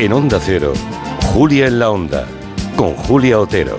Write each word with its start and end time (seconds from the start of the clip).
En 0.00 0.14
Onda 0.14 0.40
Cero, 0.42 0.72
Julia 1.34 1.66
en 1.66 1.78
la 1.78 1.90
Onda, 1.90 2.26
con 2.74 2.94
Julia 2.94 3.38
Otero. 3.38 3.76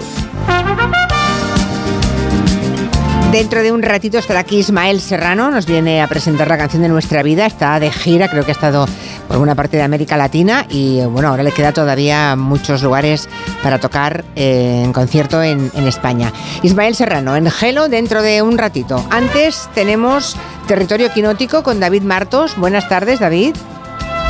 Dentro 3.31 3.63
de 3.63 3.71
un 3.71 3.81
ratito 3.81 4.19
estará 4.19 4.41
aquí 4.41 4.59
Ismael 4.59 5.01
Serrano, 5.01 5.49
nos 5.49 5.65
viene 5.65 5.99
a 5.99 6.07
presentar 6.07 6.47
la 6.47 6.59
canción 6.59 6.83
de 6.83 6.89
nuestra 6.89 7.23
vida, 7.23 7.47
está 7.47 7.79
de 7.79 7.89
gira, 7.89 8.29
creo 8.29 8.45
que 8.45 8.51
ha 8.51 8.53
estado 8.53 8.85
por 9.27 9.39
una 9.39 9.55
parte 9.55 9.77
de 9.77 9.83
América 9.83 10.15
Latina 10.15 10.67
y 10.69 11.03
bueno, 11.05 11.29
ahora 11.29 11.41
le 11.41 11.53
queda 11.53 11.71
todavía 11.71 12.35
muchos 12.35 12.83
lugares 12.83 13.27
para 13.63 13.79
tocar 13.79 14.23
eh, 14.35 14.83
en 14.85 14.93
concierto 14.93 15.41
en, 15.41 15.71
en 15.73 15.87
España. 15.87 16.31
Ismael 16.61 16.93
Serrano, 16.93 17.35
en 17.35 17.49
Gelo 17.49 17.89
dentro 17.89 18.21
de 18.21 18.43
un 18.43 18.59
ratito. 18.59 19.03
Antes 19.09 19.71
tenemos 19.73 20.37
Territorio 20.67 21.11
Quinótico 21.11 21.63
con 21.63 21.79
David 21.79 22.03
Martos. 22.03 22.55
Buenas 22.57 22.87
tardes, 22.87 23.19
David. 23.19 23.55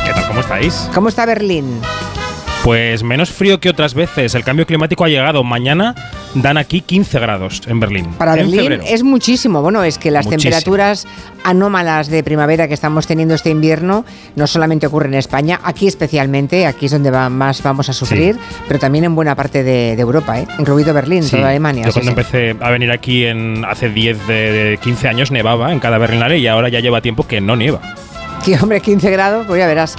¿Qué 0.04 0.12
tal? 0.12 0.26
¿Cómo 0.26 0.40
estáis? 0.40 0.88
¿Cómo 0.94 1.08
está 1.08 1.26
Berlín? 1.26 1.80
Pues 2.64 3.02
menos 3.02 3.30
frío 3.30 3.58
que 3.58 3.68
otras 3.68 3.92
veces. 3.94 4.36
El 4.36 4.44
cambio 4.44 4.66
climático 4.66 5.04
ha 5.04 5.08
llegado. 5.08 5.42
Mañana 5.42 5.96
dan 6.34 6.56
aquí 6.58 6.80
15 6.80 7.18
grados 7.18 7.62
en 7.66 7.80
Berlín. 7.80 8.06
Para 8.18 8.34
en 8.34 8.38
Berlín 8.38 8.60
febrero. 8.60 8.84
es 8.86 9.02
muchísimo. 9.02 9.62
Bueno, 9.62 9.82
es 9.82 9.98
que 9.98 10.12
las 10.12 10.26
Muchísimo. 10.26 10.50
temperaturas 10.52 11.06
anómalas 11.42 12.06
de 12.06 12.22
primavera 12.22 12.68
que 12.68 12.74
estamos 12.74 13.08
teniendo 13.08 13.34
este 13.34 13.50
invierno 13.50 14.04
no 14.36 14.46
solamente 14.46 14.86
ocurren 14.86 15.12
en 15.14 15.18
España, 15.18 15.58
aquí 15.64 15.88
especialmente, 15.88 16.66
aquí 16.66 16.86
es 16.86 16.92
donde 16.92 17.10
va- 17.10 17.28
más 17.28 17.60
vamos 17.64 17.88
a 17.88 17.92
sufrir, 17.92 18.38
pero 18.68 18.78
también 18.78 19.04
en 19.06 19.16
buena 19.16 19.34
parte 19.34 19.64
de, 19.64 19.96
de 19.96 20.02
Europa, 20.02 20.38
¿eh? 20.38 20.46
incluido 20.60 20.94
Berlín, 20.94 21.24
Sí. 21.24 21.36
toda 21.36 21.48
Alemania. 21.50 21.84
Yo 21.86 21.92
cuando 21.92 22.12
sí. 22.12 22.16
empecé 22.20 22.56
a 22.64 22.70
venir 22.70 22.92
aquí 22.92 23.26
en 23.26 23.64
hace 23.64 23.88
10 23.88 24.24
de, 24.28 24.52
de 24.52 24.78
15 24.78 25.08
años 25.08 25.32
nevaba 25.32 25.72
en 25.72 25.80
cada 25.80 25.98
Berlinale 25.98 26.38
y 26.38 26.46
ahora 26.46 26.68
ya 26.68 26.78
lleva 26.78 27.00
tiempo 27.00 27.26
que 27.26 27.40
no 27.40 27.56
nieva. 27.56 27.80
Sí, 28.44 28.54
hombre, 28.60 28.80
15 28.80 29.10
grados, 29.10 29.46
pues 29.46 29.58
ya 29.58 29.66
verás. 29.66 29.94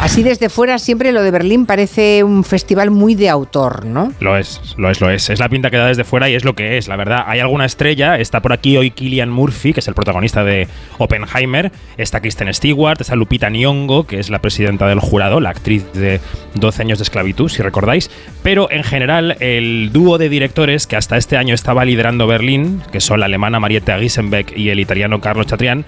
así 0.00 0.22
desde 0.32 0.50
fuera 0.50 0.78
siempre 0.78 1.12
lo 1.12 1.22
de 1.22 1.30
Berlín 1.30 1.64
parece 1.66 2.24
un 2.24 2.44
festival 2.44 2.90
muy 2.90 3.14
de 3.14 3.30
autor, 3.30 3.86
¿no? 3.86 4.12
Lo 4.20 4.36
es, 4.36 4.60
lo 4.76 4.90
es, 4.90 5.00
lo 5.00 5.08
es. 5.10 5.30
Es 5.30 5.40
la 5.40 5.48
pinta 5.48 5.70
que 5.70 5.78
da 5.78 5.86
desde 5.86 6.04
fuera 6.04 6.28
y 6.28 6.34
es 6.34 6.44
lo 6.44 6.54
que 6.54 6.76
es, 6.76 6.88
la 6.88 6.96
verdad. 6.96 7.24
Hay 7.26 7.40
alguna 7.40 7.64
estrella, 7.64 8.18
está 8.18 8.42
por 8.42 8.52
aquí 8.52 8.76
hoy 8.76 8.90
Killian 8.90 9.30
Murphy, 9.30 9.72
que 9.72 9.80
es 9.80 9.88
el 9.88 9.94
protagonista 9.94 10.44
de 10.44 10.68
Oppenheimer, 10.98 11.72
está 11.96 12.20
Kristen 12.20 12.52
Stewart, 12.52 13.00
está 13.00 13.16
Lupita 13.16 13.48
Nyong'o, 13.48 14.06
que 14.06 14.18
es 14.18 14.28
la 14.30 14.40
presidenta 14.40 14.86
del 14.86 15.00
jurado, 15.00 15.40
la 15.40 15.50
actriz 15.50 15.84
de 15.94 16.20
12 16.54 16.82
años 16.82 16.98
de 16.98 17.04
esclavitud, 17.04 17.48
si 17.48 17.62
recordáis. 17.62 18.10
Pero 18.42 18.70
en 18.70 18.84
general, 18.84 19.36
el 19.40 19.90
dúo 20.02 20.18
de 20.18 20.28
directores 20.28 20.88
que 20.88 20.96
hasta 20.96 21.16
este 21.16 21.36
año 21.36 21.54
estaba 21.54 21.84
liderando 21.84 22.26
Berlín, 22.26 22.82
que 22.90 23.00
son 23.00 23.20
la 23.20 23.26
alemana 23.26 23.60
Marietta 23.60 23.98
Giesenbeck 23.98 24.56
y 24.56 24.70
el 24.70 24.80
italiano 24.80 25.20
Carlo 25.20 25.44
Chatrian, 25.44 25.84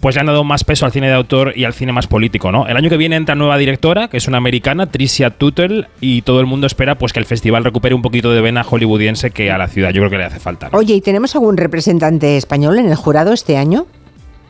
pues 0.00 0.16
le 0.16 0.20
han 0.22 0.26
dado 0.26 0.42
más 0.42 0.64
peso 0.64 0.86
al 0.86 0.92
cine 0.92 1.06
de 1.06 1.14
autor 1.14 1.52
y 1.54 1.64
al 1.64 1.72
cine 1.72 1.92
más 1.92 2.08
político, 2.08 2.50
¿no? 2.50 2.66
El 2.66 2.76
año 2.76 2.90
que 2.90 2.96
viene 2.96 3.14
entra 3.14 3.36
nueva 3.36 3.56
directora, 3.56 4.08
que 4.08 4.16
es 4.16 4.26
una 4.26 4.38
americana, 4.38 4.86
Tricia 4.86 5.30
Tuttle, 5.30 5.86
y 6.00 6.22
todo 6.22 6.40
el 6.40 6.46
mundo 6.46 6.66
espera 6.66 6.98
pues 6.98 7.12
que 7.12 7.20
el 7.20 7.26
festival 7.26 7.62
recupere 7.62 7.94
un 7.94 8.02
poquito 8.02 8.32
de 8.32 8.40
vena 8.40 8.64
hollywoodiense 8.64 9.30
que 9.30 9.52
a 9.52 9.56
la 9.56 9.68
ciudad 9.68 9.90
yo 9.90 10.00
creo 10.00 10.10
que 10.10 10.18
le 10.18 10.24
hace 10.24 10.40
falta. 10.40 10.68
¿no? 10.70 10.78
Oye, 10.78 10.94
¿y 10.94 11.00
tenemos 11.00 11.36
algún 11.36 11.56
representante 11.56 12.36
español 12.36 12.78
en 12.80 12.88
el 12.88 12.96
jurado 12.96 13.32
este 13.32 13.56
año? 13.56 13.86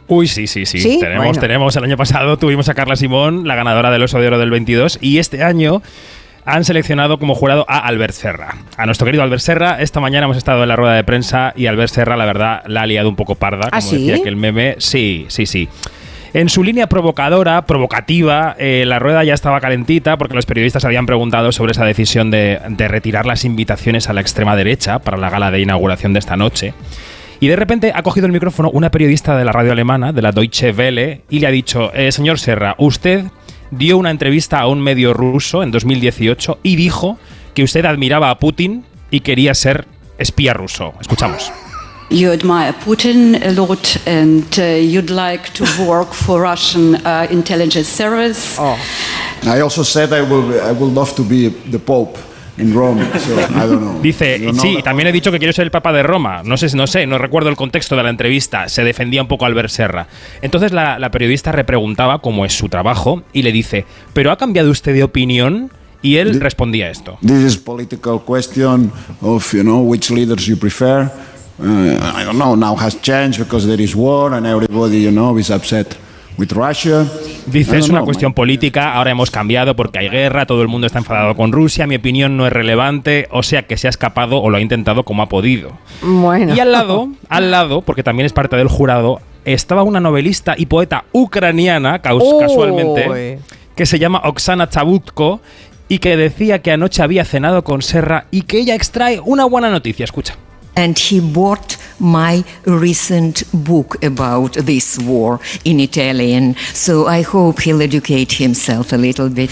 Uy, 0.08 0.28
sí, 0.28 0.46
sí, 0.46 0.64
sí. 0.64 0.80
¿Sí? 0.80 0.98
Tenemos, 0.98 1.24
Bueno. 1.26 1.40
tenemos. 1.40 1.76
El 1.76 1.84
año 1.84 1.96
pasado 1.98 2.38
tuvimos 2.38 2.70
a 2.70 2.74
Carla 2.74 2.96
Simón, 2.96 3.46
la 3.46 3.54
ganadora 3.54 3.90
del 3.90 4.02
Oso 4.02 4.18
de 4.18 4.26
Oro 4.26 4.38
del 4.38 4.50
22, 4.50 4.98
y 5.02 5.18
este 5.18 5.42
año 5.42 5.82
han 6.44 6.64
seleccionado 6.64 7.18
como 7.18 7.34
jurado 7.34 7.64
a 7.68 7.78
Albert 7.78 8.14
Serra. 8.14 8.56
A 8.76 8.86
nuestro 8.86 9.06
querido 9.06 9.22
Albert 9.22 9.42
Serra, 9.42 9.80
esta 9.80 10.00
mañana 10.00 10.24
hemos 10.24 10.36
estado 10.36 10.62
en 10.62 10.68
la 10.68 10.76
rueda 10.76 10.94
de 10.94 11.04
prensa 11.04 11.52
y 11.56 11.66
Albert 11.66 11.92
Serra, 11.92 12.16
la 12.16 12.26
verdad, 12.26 12.62
la 12.66 12.82
ha 12.82 12.86
liado 12.86 13.08
un 13.08 13.16
poco 13.16 13.34
parda, 13.34 13.68
¿Ah, 13.72 13.78
como 13.78 13.90
sí? 13.90 14.06
decía 14.06 14.22
que 14.22 14.28
el 14.28 14.36
meme. 14.36 14.76
Sí, 14.78 15.26
sí, 15.28 15.46
sí. 15.46 15.68
En 16.34 16.48
su 16.48 16.64
línea 16.64 16.88
provocadora, 16.88 17.64
provocativa, 17.64 18.56
eh, 18.58 18.84
la 18.86 18.98
rueda 18.98 19.22
ya 19.22 19.34
estaba 19.34 19.60
calentita 19.60 20.16
porque 20.16 20.34
los 20.34 20.46
periodistas 20.46 20.84
habían 20.84 21.06
preguntado 21.06 21.52
sobre 21.52 21.72
esa 21.72 21.84
decisión 21.84 22.30
de, 22.32 22.60
de 22.68 22.88
retirar 22.88 23.24
las 23.24 23.44
invitaciones 23.44 24.08
a 24.08 24.12
la 24.12 24.20
extrema 24.20 24.56
derecha 24.56 24.98
para 24.98 25.16
la 25.16 25.30
gala 25.30 25.52
de 25.52 25.60
inauguración 25.60 26.12
de 26.12 26.18
esta 26.18 26.36
noche. 26.36 26.74
Y 27.38 27.48
de 27.48 27.56
repente 27.56 27.92
ha 27.94 28.02
cogido 28.02 28.26
el 28.26 28.32
micrófono 28.32 28.70
una 28.70 28.90
periodista 28.90 29.36
de 29.36 29.44
la 29.44 29.52
radio 29.52 29.72
alemana, 29.72 30.12
de 30.12 30.22
la 30.22 30.32
Deutsche 30.32 30.72
Welle, 30.72 31.22
y 31.30 31.38
le 31.38 31.46
ha 31.46 31.50
dicho, 31.50 31.92
eh, 31.94 32.10
señor 32.10 32.38
Serra, 32.38 32.74
usted 32.78 33.26
dio 33.70 33.96
una 33.96 34.10
entrevista 34.10 34.60
a 34.60 34.66
un 34.66 34.80
medio 34.80 35.12
ruso 35.14 35.62
en 35.62 35.70
2018 35.70 36.58
y 36.62 36.76
dijo 36.76 37.18
que 37.54 37.62
usted 37.62 37.84
admiraba 37.84 38.30
a 38.30 38.38
Putin 38.38 38.84
y 39.10 39.20
quería 39.20 39.54
ser 39.54 39.86
espía 40.18 40.54
ruso. 40.54 40.94
Escuchamos. 41.00 41.50
You 42.10 42.30
admire 42.30 42.74
Putin 42.84 43.34
a 43.42 43.50
lot 43.52 43.96
and 44.06 44.44
uh, 44.58 44.62
you'd 44.62 45.10
like 45.10 45.50
to 45.54 45.64
work 45.84 46.12
for 46.12 46.42
Russian 46.42 46.96
uh, 46.96 47.26
intelligence 47.30 47.88
service. 47.88 48.56
Oh. 48.58 48.76
I 49.46 49.60
also 49.60 49.82
said 49.82 50.12
I 50.12 50.22
will 50.22 50.60
I 50.60 50.72
would 50.72 50.94
love 50.94 51.14
to 51.16 51.22
be 51.22 51.48
the 51.70 51.78
Pope 51.78 52.18
in 52.58 52.74
Rome. 52.74 53.02
So 53.18 53.38
I 53.38 53.66
don't 53.66 53.80
know. 53.80 54.00
Dice, 54.02 54.38
know 54.38 54.54
sí, 54.54 54.78
también 54.82 55.08
he 55.08 55.12
dicho 55.12 55.30
que 55.30 55.38
quiero 55.38 55.52
ser 55.52 55.64
el 55.64 55.70
Papa 55.70 55.92
de 55.92 56.02
Roma. 56.02 56.42
No 56.44 56.56
sé, 56.56 56.74
no 56.76 56.86
sé, 56.86 57.06
no 57.06 57.18
recuerdo 57.18 57.50
el 57.50 57.56
contexto 57.56 57.96
de 57.96 58.02
la 58.02 58.10
entrevista. 58.10 58.68
Se 58.68 58.84
defendía 58.84 59.22
un 59.22 59.28
poco 59.28 59.46
Albert 59.46 59.70
Serra. 59.70 60.06
Entonces 60.42 60.72
la, 60.72 60.98
la 60.98 61.10
periodista 61.10 61.52
repreguntaba 61.52 62.20
cómo 62.20 62.44
es 62.44 62.56
su 62.56 62.68
trabajo 62.68 63.22
y 63.32 63.42
le 63.42 63.52
dice, 63.52 63.86
¿pero 64.12 64.30
ha 64.30 64.36
cambiado 64.36 64.70
usted 64.70 64.94
de 64.94 65.02
opinión? 65.02 65.70
Y 66.02 66.16
él 66.16 66.38
respondía 66.38 66.90
esto. 66.90 67.16
This 67.22 67.42
is 67.42 67.56
political 67.56 68.20
question 68.26 68.92
of 69.22 69.54
you 69.54 69.62
know 69.62 69.80
which 69.80 70.10
leaders 70.10 70.46
you 70.46 70.56
prefer. 70.56 71.10
Uh, 71.58 71.96
I 72.14 72.24
don't 72.24 72.36
know. 72.36 72.54
Now 72.54 72.76
has 72.76 73.00
changed 73.00 73.38
because 73.38 73.66
there 73.66 73.82
is 73.82 73.94
war 73.96 74.34
and 74.34 74.46
everybody 74.46 75.02
you 75.02 75.10
know 75.10 75.38
is 75.38 75.50
upset. 75.50 75.96
Dice, 77.46 77.78
es 77.78 77.88
una 77.88 78.02
cuestión 78.02 78.34
política, 78.34 78.94
ahora 78.94 79.10
hemos 79.10 79.30
cambiado 79.30 79.76
porque 79.76 80.00
hay 80.00 80.08
guerra, 80.08 80.46
todo 80.46 80.62
el 80.62 80.68
mundo 80.68 80.86
está 80.86 80.98
enfadado 80.98 81.36
con 81.36 81.52
Rusia, 81.52 81.86
mi 81.86 81.96
opinión 81.96 82.36
no 82.36 82.46
es 82.46 82.52
relevante, 82.52 83.28
o 83.30 83.42
sea 83.42 83.66
que 83.66 83.76
se 83.76 83.86
ha 83.86 83.90
escapado 83.90 84.38
o 84.42 84.50
lo 84.50 84.56
ha 84.56 84.60
intentado 84.60 85.04
como 85.04 85.22
ha 85.22 85.28
podido. 85.28 85.72
Bueno. 86.02 86.54
Y 86.54 86.60
al 86.60 86.72
lado, 86.72 87.08
al 87.28 87.50
lado, 87.50 87.82
porque 87.82 88.02
también 88.02 88.26
es 88.26 88.32
parte 88.32 88.56
del 88.56 88.68
jurado, 88.68 89.20
estaba 89.44 89.82
una 89.82 90.00
novelista 90.00 90.54
y 90.56 90.66
poeta 90.66 91.04
ucraniana, 91.12 92.00
casualmente, 92.00 93.38
que 93.76 93.86
se 93.86 93.98
llama 93.98 94.22
Oksana 94.24 94.68
Chabutko 94.68 95.40
y 95.88 95.98
que 95.98 96.16
decía 96.16 96.62
que 96.62 96.72
anoche 96.72 97.02
había 97.02 97.24
cenado 97.24 97.62
con 97.62 97.82
Serra 97.82 98.26
y 98.30 98.42
que 98.42 98.58
ella 98.58 98.74
extrae 98.74 99.20
una 99.20 99.44
buena 99.44 99.70
noticia. 99.70 100.04
Escucha. 100.04 100.36
and 100.76 100.98
he 100.98 101.20
bought 101.20 101.76
my 101.98 102.44
recent 102.64 103.44
book 103.52 103.96
about 104.04 104.52
this 104.64 104.98
war 105.04 105.38
in 105.64 105.80
Italian. 105.80 106.56
So 106.72 107.08
I 107.08 107.22
hope 107.22 107.62
he'll 107.62 107.82
educate 107.82 108.34
himself 108.38 108.92
a 108.92 108.96
little 108.96 109.28
bit. 109.28 109.50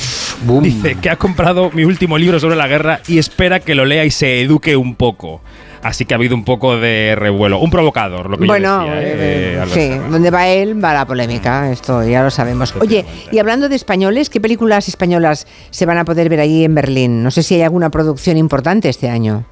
Dice 0.63 0.97
que 0.97 1.11
ha 1.11 1.17
comprado 1.17 1.71
mi 1.73 1.85
último 1.85 2.19
libro 2.19 2.39
sobre 2.41 2.57
la 2.57 2.67
guerra 2.69 3.01
y 3.09 3.19
espera 3.19 3.61
que 3.61 3.75
lo 3.75 3.85
lea 3.85 4.05
y 4.05 4.11
se 4.11 4.41
eduque 4.43 4.77
un 4.77 4.95
poco. 4.95 5.41
Así 5.83 6.05
que 6.05 6.15
ha 6.15 6.17
habido 6.17 6.37
un 6.37 6.45
poco 6.45 6.77
de 6.77 7.15
revuelo. 7.17 7.59
Un 7.59 7.71
provocador, 7.71 8.31
lo 8.31 8.39
que 8.39 8.47
Bueno, 8.47 8.87
yo 8.87 8.95
decía. 8.95 9.03
eh, 9.03 9.55
eh, 9.55 9.61
Albert 9.61 9.81
sí, 9.81 10.11
donde 10.13 10.31
va 10.31 10.49
él 10.49 10.83
va 10.83 10.95
la 10.95 11.05
polémica, 11.07 11.73
esto 11.73 12.05
ya 12.05 12.23
lo 12.23 12.31
sabemos. 12.31 12.73
Oye, 12.81 13.05
y 13.33 13.39
hablando 13.41 13.69
de 13.69 13.75
españoles, 13.75 14.31
¿qué 14.31 14.41
películas 14.41 14.87
españolas 14.87 15.47
se 15.71 15.85
van 15.85 15.99
a 15.99 16.05
poder 16.05 16.29
ver 16.29 16.39
allí 16.39 16.65
en 16.65 16.77
Berlín? 16.77 17.25
No 17.25 17.33
sé 17.33 17.43
si 17.43 17.57
hay 17.57 17.63
alguna 17.63 17.91
producción 17.91 18.37
importante 18.37 18.89
este 18.89 19.09
año. 19.11 19.45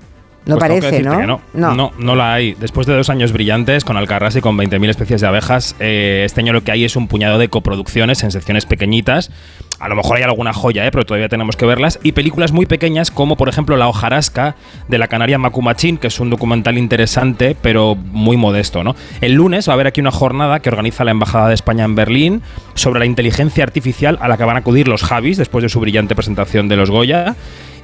No 0.47 0.57
Pues 0.57 0.73
que 0.73 0.81
parece, 0.81 1.03
¿no? 1.03 1.19
que 1.19 1.27
no. 1.27 1.41
no. 1.53 1.93
no 1.99 2.17
la 2.17 2.35
hay. 2.35 2.55
Después 2.55 2.87
de 2.87 2.95
dos 2.95 3.11
años 3.11 3.33
brillantes 3.33 3.85
con 3.85 3.97
Alcarrás 3.97 4.37
y 4.37 4.41
con 4.41 4.57
20.000 4.57 4.89
especies 4.89 5.21
de 5.21 5.27
abejas, 5.27 5.77
eh, 5.81 6.23
este 6.25 6.41
año 6.41 6.53
lo 6.53 6.65
que 6.65 6.73
hay 6.73 6.85
es 6.85 6.97
un 6.97 7.09
puñado 7.09 7.39
de 7.39 7.49
coproducciones 7.49 8.23
en 8.25 8.31
secciones 8.31 8.65
pequeñitas. 8.65 9.31
A 9.79 9.89
lo 9.89 9.97
mejor 9.97 10.17
hay 10.17 10.23
alguna 10.23 10.53
joya, 10.53 10.87
eh, 10.87 10.91
pero 10.91 11.05
todavía 11.05 11.29
tenemos 11.29 11.57
que 11.57 11.67
verlas. 11.67 11.99
Y 12.03 12.13
películas 12.13 12.53
muy 12.53 12.67
pequeñas 12.67 13.11
como, 13.11 13.37
por 13.37 13.49
ejemplo, 13.49 13.77
La 13.77 13.89
hojarasca 13.89 14.57
de 14.89 14.99
la 14.99 15.09
canaria 15.09 15.39
Macumachín, 15.39 15.99
que 15.99 16.09
es 16.09 16.21
un 16.21 16.31
documental 16.31 16.79
interesante, 16.79 17.57
pero 17.61 17.95
muy 17.95 18.37
modesto. 18.37 18.83
¿no? 18.83 18.97
El 19.21 19.35
lunes 19.35 19.69
va 19.69 19.73
a 19.73 19.75
haber 19.75 19.87
aquí 19.87 20.01
una 20.01 20.11
jornada 20.11 20.61
que 20.61 20.71
organiza 20.71 21.05
la 21.05 21.11
Embajada 21.11 21.49
de 21.49 21.55
España 21.55 21.85
en 21.85 21.95
Berlín 21.95 22.43
sobre 22.75 23.01
la 23.01 23.07
inteligencia 23.07 23.65
artificial 23.65 24.19
a 24.21 24.29
la 24.29 24.37
que 24.37 24.45
van 24.45 24.57
a 24.57 24.61
acudir 24.61 24.89
los 24.89 25.03
Javis 25.03 25.37
después 25.37 25.63
de 25.63 25.69
su 25.69 25.81
brillante 25.81 26.15
presentación 26.15 26.69
de 26.69 26.77
los 26.77 26.91
Goya. 26.91 27.37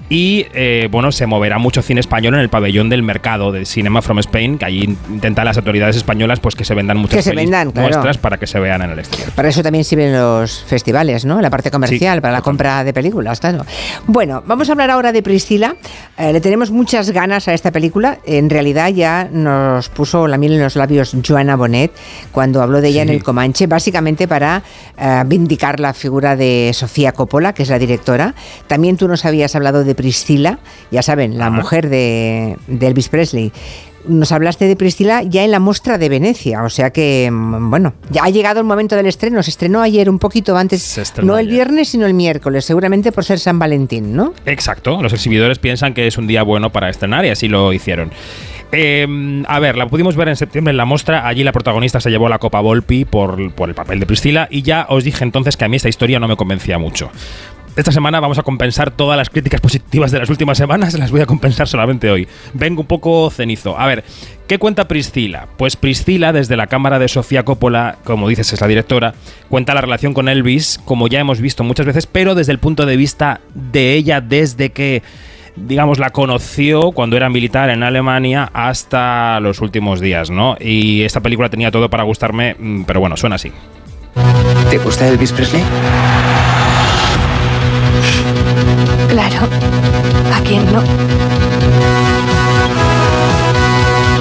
Y 0.08 0.47
eh, 0.55 0.88
bueno, 0.91 1.11
se 1.11 1.26
moverá 1.26 1.58
mucho 1.58 1.82
cine 1.82 2.00
español 2.00 2.35
en 2.35 2.41
el 2.41 2.49
pabellón 2.49 2.88
del 2.88 3.03
mercado 3.03 3.50
de 3.50 3.64
Cinema 3.64 4.03
from 4.03 4.20
Spain, 4.20 4.58
que 4.58 4.64
allí 4.64 4.97
intentan 5.11 5.44
las 5.44 5.56
autoridades 5.56 5.97
españolas 5.97 6.38
pues 6.38 6.55
que 6.55 6.64
se 6.64 6.75
vendan 6.75 6.97
muchas 6.99 7.17
Que 7.17 7.23
se 7.23 7.31
pelis 7.31 7.44
vendan, 7.44 7.73
claro. 7.73 7.88
muestras 7.88 8.19
para 8.19 8.37
que 8.38 8.47
se 8.47 8.61
vean 8.61 8.82
en 8.82 8.91
el 8.91 8.99
exterior. 9.00 9.32
Para 9.32 9.49
eso 9.49 9.62
también 9.62 9.85
sirven 9.85 10.12
los 10.12 10.62
festivales, 10.62 11.25
¿no? 11.25 11.41
La 11.41 11.50
parte 11.50 11.70
comercial, 11.70 12.17
Sí, 12.17 12.20
para 12.20 12.35
la 12.35 12.43
compra 12.43 12.85
de 12.85 12.93
películas, 12.93 13.41
claro. 13.41 13.64
Bueno, 14.06 14.43
vamos 14.47 14.69
a 14.69 14.73
hablar 14.73 14.91
ahora 14.91 15.11
de 15.12 15.23
Priscila. 15.23 15.76
Eh, 16.17 16.32
le 16.32 16.41
tenemos 16.41 16.70
muchas 16.70 17.11
ganas 17.11 17.49
a 17.49 17.55
esta 17.55 17.73
película. 17.73 18.19
En 18.25 18.49
realidad 18.49 18.91
ya 18.91 19.29
nos 19.32 19.88
puso 19.88 20.29
la 20.29 20.38
miel 20.38 20.53
en 20.53 20.62
los 20.62 20.76
labios 20.76 21.17
Joana 21.26 21.56
Bonet 21.56 21.91
cuando 22.31 22.62
habló 22.62 22.81
de 22.81 22.88
ella 22.88 23.03
en 23.03 23.08
el 23.08 23.25
Comanche, 23.25 23.67
básicamente 23.67 24.29
para 24.29 24.62
eh, 24.99 25.23
vindicar 25.26 25.81
la 25.81 25.94
figura 25.94 26.37
de 26.37 26.70
Sofía 26.75 27.12
Coppola, 27.12 27.53
que 27.53 27.64
es 27.64 27.70
la 27.70 27.79
directora. 27.79 28.35
También 28.69 28.97
tú 28.97 29.08
nos 29.08 29.25
habías 29.25 29.56
hablado 29.56 29.82
de 29.82 29.95
Priscila, 29.96 30.58
ya 30.90 31.02
saben, 31.02 31.38
la 31.38 31.50
mujer 31.50 31.88
de, 31.88 32.56
de 32.66 32.87
Elvis 32.87 33.08
Presley. 33.08 33.52
Nos 34.06 34.31
hablaste 34.31 34.66
de 34.66 34.76
Priscila 34.76 35.25
ya 35.25 35.43
en 35.43 35.50
la 35.50 35.58
muestra 35.58 35.98
de 35.98 36.08
Venecia, 36.08 36.62
o 36.62 36.70
sea 36.70 36.90
que, 36.90 37.28
mm, 37.28 37.70
bueno, 37.70 37.94
ya 38.10 38.22
ha 38.22 38.31
llegado 38.31 38.60
el 38.60 38.66
momento 38.66 38.94
del 38.94 39.06
estreno. 39.06 39.43
Se 39.43 39.50
estrenó 39.50 39.82
ayer 39.82 40.08
un 40.08 40.20
poquito 40.20 40.56
antes, 40.56 41.12
no 41.25 41.38
el 41.38 41.48
viernes, 41.48 41.88
sino 41.88 42.06
el 42.06 42.14
miércoles, 42.14 42.64
seguramente 42.64 43.10
por 43.10 43.25
ser 43.25 43.40
San 43.40 43.58
Valentín, 43.58 44.14
¿no? 44.14 44.32
Exacto, 44.44 45.02
los 45.02 45.12
exhibidores 45.12 45.58
piensan 45.58 45.93
que 45.93 46.06
es 46.06 46.19
un 46.19 46.28
día 46.28 46.44
bueno 46.44 46.70
para 46.70 46.88
estrenar 46.88 47.25
y 47.26 47.31
así 47.31 47.48
lo 47.48 47.72
hicieron. 47.72 48.12
Eh, 48.72 49.44
a 49.46 49.58
ver, 49.60 49.76
la 49.76 49.87
pudimos 49.87 50.16
ver 50.16 50.28
en 50.28 50.37
septiembre 50.37 50.70
en 50.70 50.76
la 50.76 50.84
muestra. 50.84 51.26
Allí 51.26 51.44
la 51.44 51.52
protagonista 51.52 52.00
se 52.00 52.10
llevó 52.10 52.28
la 52.28 52.38
Copa 52.38 52.60
Volpi 52.60 53.04
por, 53.04 53.52
por 53.52 53.69
el 53.69 53.75
papel 53.75 54.00
de 54.00 54.06
Priscila. 54.06 54.48
Y 54.50 54.62
ya 54.62 54.87
os 54.88 55.04
dije 55.04 55.25
entonces 55.25 55.56
que 55.56 55.64
a 55.64 55.69
mí 55.69 55.76
esta 55.76 55.88
historia 55.88 56.19
no 56.19 56.28
me 56.28 56.37
convencía 56.37 56.78
mucho. 56.78 57.10
Esta 57.76 57.93
semana 57.93 58.20
vamos 58.20 58.38
a 58.38 58.43
compensar 58.43 58.90
todas 58.90 59.19
las 59.19 59.28
críticas 59.28 59.61
positivas 59.61 60.11
de 60.11 60.19
las 60.19 60.31
últimas 60.31 60.56
semanas, 60.56 60.94
las 60.99 61.11
voy 61.11 61.20
a 61.20 61.26
compensar 61.26 61.69
solamente 61.69 62.11
hoy. 62.11 62.26
Vengo 62.55 62.81
un 62.81 62.87
poco 62.87 63.28
cenizo. 63.31 63.78
A 63.78 63.87
ver, 63.87 64.02
¿qué 64.49 64.58
cuenta 64.58 64.88
Priscila? 64.88 65.46
Pues 65.58 65.76
Priscila, 65.76 66.32
desde 66.32 66.56
la 66.56 66.69
cámara 66.69 66.99
de 66.99 67.08
Sofía 67.08 67.44
Coppola, 67.44 67.99
como 68.05 68.28
dices, 68.28 68.50
es 68.55 68.61
la 68.62 68.67
directora, 68.67 69.12
cuenta 69.50 69.75
la 69.75 69.82
relación 69.82 70.14
con 70.14 70.31
Elvis, 70.31 70.81
como 70.87 71.06
ya 71.06 71.20
hemos 71.20 71.43
visto 71.43 71.64
muchas 71.64 71.84
veces, 71.84 72.06
pero 72.06 72.34
desde 72.34 72.52
el 72.52 72.58
punto 72.58 72.87
de 72.87 72.96
vista 72.96 73.43
de 73.55 73.93
ella, 73.93 74.22
desde 74.22 74.70
que 74.70 75.02
digamos, 75.56 75.99
la 75.99 76.11
conoció 76.11 76.93
cuando 76.93 77.17
era 77.17 77.31
militar 77.31 77.70
en 77.70 77.82
Alemania 77.82 78.50
hasta 78.52 79.40
los 79.40 79.61
últimos 79.61 80.00
días, 80.00 80.29
¿no? 80.31 80.56
Y 80.61 81.02
esta 81.02 81.20
película 81.20 81.49
tenía 81.49 81.70
todo 81.70 81.88
para 81.88 82.05
gustarme, 82.05 82.56
mm, 82.58 82.82
pero 82.84 83.00
bueno, 83.00 83.17
suena 83.17 83.37
así. 83.37 83.52
¿Te 84.70 84.79
gusta 84.79 85.08
Elvis 85.08 85.32
Presley? 85.32 85.62
Claro. 89.17 89.49
¿A 90.35 90.43
quién 90.43 90.71
no? 90.71 90.81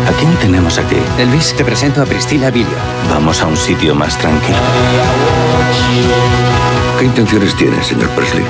¿A 0.08 0.12
quién 0.18 0.34
tenemos 0.38 0.78
aquí? 0.78 0.96
Elvis, 1.20 1.54
te 1.54 1.66
presento 1.66 2.02
a 2.02 2.06
Priscila 2.06 2.50
Vilio. 2.50 2.78
Vamos 3.10 3.42
a 3.42 3.48
un 3.48 3.58
sitio 3.58 3.94
más 3.94 4.18
tranquilo. 4.18 4.58
¿Qué 6.98 7.04
intenciones 7.08 7.54
tiene, 7.58 7.84
señor 7.84 8.08
Presley? 8.12 8.46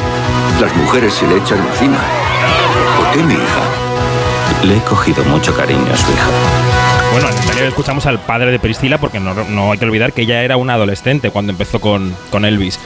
Las 0.62 0.76
mujeres 0.78 1.16
se 1.16 1.26
le 1.26 1.38
echan 1.38 1.58
encima. 1.68 1.98
¿Por 2.96 3.12
qué 3.12 3.24
mi 3.24 3.34
hija? 3.34 4.66
Le 4.66 4.78
he 4.78 4.82
cogido 4.82 5.24
mucho 5.24 5.52
cariño 5.58 5.92
a 5.92 5.98
su 5.98 6.12
hija. 6.12 6.30
Bueno, 7.12 7.28
en 7.28 7.34
el 7.34 7.40
anterior 7.40 7.68
escuchamos 7.70 8.06
al 8.06 8.20
padre 8.20 8.52
de 8.52 8.60
Priscila 8.60 9.00
porque 9.00 9.20
no, 9.20 9.34
no 9.34 9.72
hay 9.72 9.80
que 9.80 9.86
olvidar 9.86 10.14
que 10.14 10.22
ella 10.22 10.44
era 10.44 10.58
una 10.58 10.76
adolescente 10.76 11.32
cuando 11.32 11.54
empezó 11.54 11.82
con, 11.82 12.16
con 12.30 12.46
Elvis. 12.46 12.80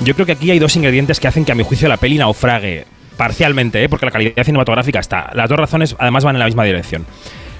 Yo 0.00 0.12
creo 0.12 0.26
que 0.26 0.32
aquí 0.32 0.50
hay 0.50 0.58
dos 0.58 0.76
ingredientes 0.76 1.18
que 1.18 1.28
hacen 1.28 1.46
que 1.46 1.52
a 1.52 1.54
mi 1.54 1.64
juicio 1.64 1.88
la 1.88 1.96
peli 1.96 2.18
naufrague. 2.18 2.84
Parcialmente, 3.16 3.82
¿eh? 3.82 3.88
porque 3.88 4.06
la 4.06 4.12
calidad 4.12 4.44
cinematográfica 4.44 4.98
está. 5.00 5.30
Las 5.34 5.48
dos 5.48 5.58
razones 5.58 5.96
además 5.98 6.24
van 6.24 6.36
en 6.36 6.40
la 6.40 6.44
misma 6.46 6.64
dirección. 6.64 7.06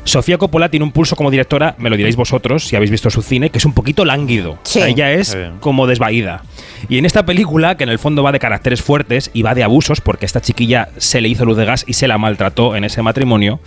Sofía 0.05 0.39
Coppola 0.39 0.69
tiene 0.69 0.85
un 0.85 0.93
pulso 0.93 1.17
como 1.17 1.33
directora, 1.33 1.75
me 1.79 1.91
lo 1.91 1.97
diréis 1.97 2.15
vosotros 2.15 2.63
si 2.65 2.77
habéis 2.77 2.93
visto 2.93 3.11
su 3.11 3.23
cine, 3.23 3.51
que 3.51 3.59
es 3.59 3.65
un 3.65 3.73
poquito 3.73 4.05
lánguido. 4.05 4.57
Sí. 4.63 4.79
O 4.79 4.83
sea, 4.83 4.89
ella 4.89 5.11
es 5.13 5.37
como 5.59 5.89
desvaída. 5.89 6.43
Y 6.89 6.99
en 6.99 7.07
esta 7.07 7.27
película, 7.27 7.77
que 7.77 7.83
en 7.83 7.91
el 7.91 7.99
fondo 7.99 8.23
va 8.23 8.31
de 8.31 8.39
caracteres 8.39 8.83
fuertes 8.83 9.31
y 9.35 9.43
va 9.43 9.57
de 9.57 9.65
abusos, 9.65 10.01
porque 10.01 10.25
esta 10.25 10.41
chiquilla 10.41 10.91
se 10.97 11.21
le 11.21 11.29
hizo 11.29 11.45
luz 11.45 11.57
de 11.57 11.65
gas 11.65 11.85
y 11.89 11.95
se 11.95 12.07
la 12.07 12.19
maltrató 12.19 12.77
en 12.77 12.85
ese 12.85 13.03
matrimonio, 13.03 13.59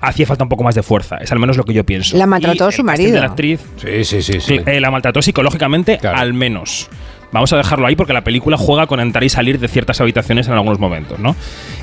hacía 0.00 0.24
falta 0.24 0.44
un 0.44 0.50
poco 0.50 0.62
más 0.62 0.76
de 0.76 0.84
fuerza. 0.84 1.16
Es 1.16 1.32
al 1.32 1.40
menos 1.40 1.56
lo 1.56 1.64
que 1.64 1.72
yo 1.74 1.82
pienso. 1.84 2.16
La 2.16 2.26
maltrató 2.26 2.68
Y 2.68 2.72
su 2.72 2.84
marido. 2.84 3.18
la 3.18 3.26
actriz 3.26 3.60
Sí, 3.78 4.04
sí, 4.04 4.22
sí. 4.22 4.40
sí. 4.40 4.60
eh, 4.64 4.78
la 4.80 4.92
maltrató 4.92 5.20
psicológicamente, 5.20 5.98
Claro. 5.98 6.16
al 6.18 6.32
menos. 6.32 6.88
Vamos 7.32 7.52
a 7.52 7.56
dejarlo 7.56 7.86
ahí 7.86 7.96
porque 7.96 8.12
la 8.12 8.22
película 8.22 8.56
juega 8.56 8.86
con 8.86 9.00
entrar 9.00 9.24
y 9.24 9.28
salir 9.28 9.58
de 9.58 9.66
ciertas 9.66 10.00
habitaciones 10.00 10.46
en 10.48 10.52
algunos 10.54 10.78
momentos, 10.78 11.18
¿no? 11.18 11.34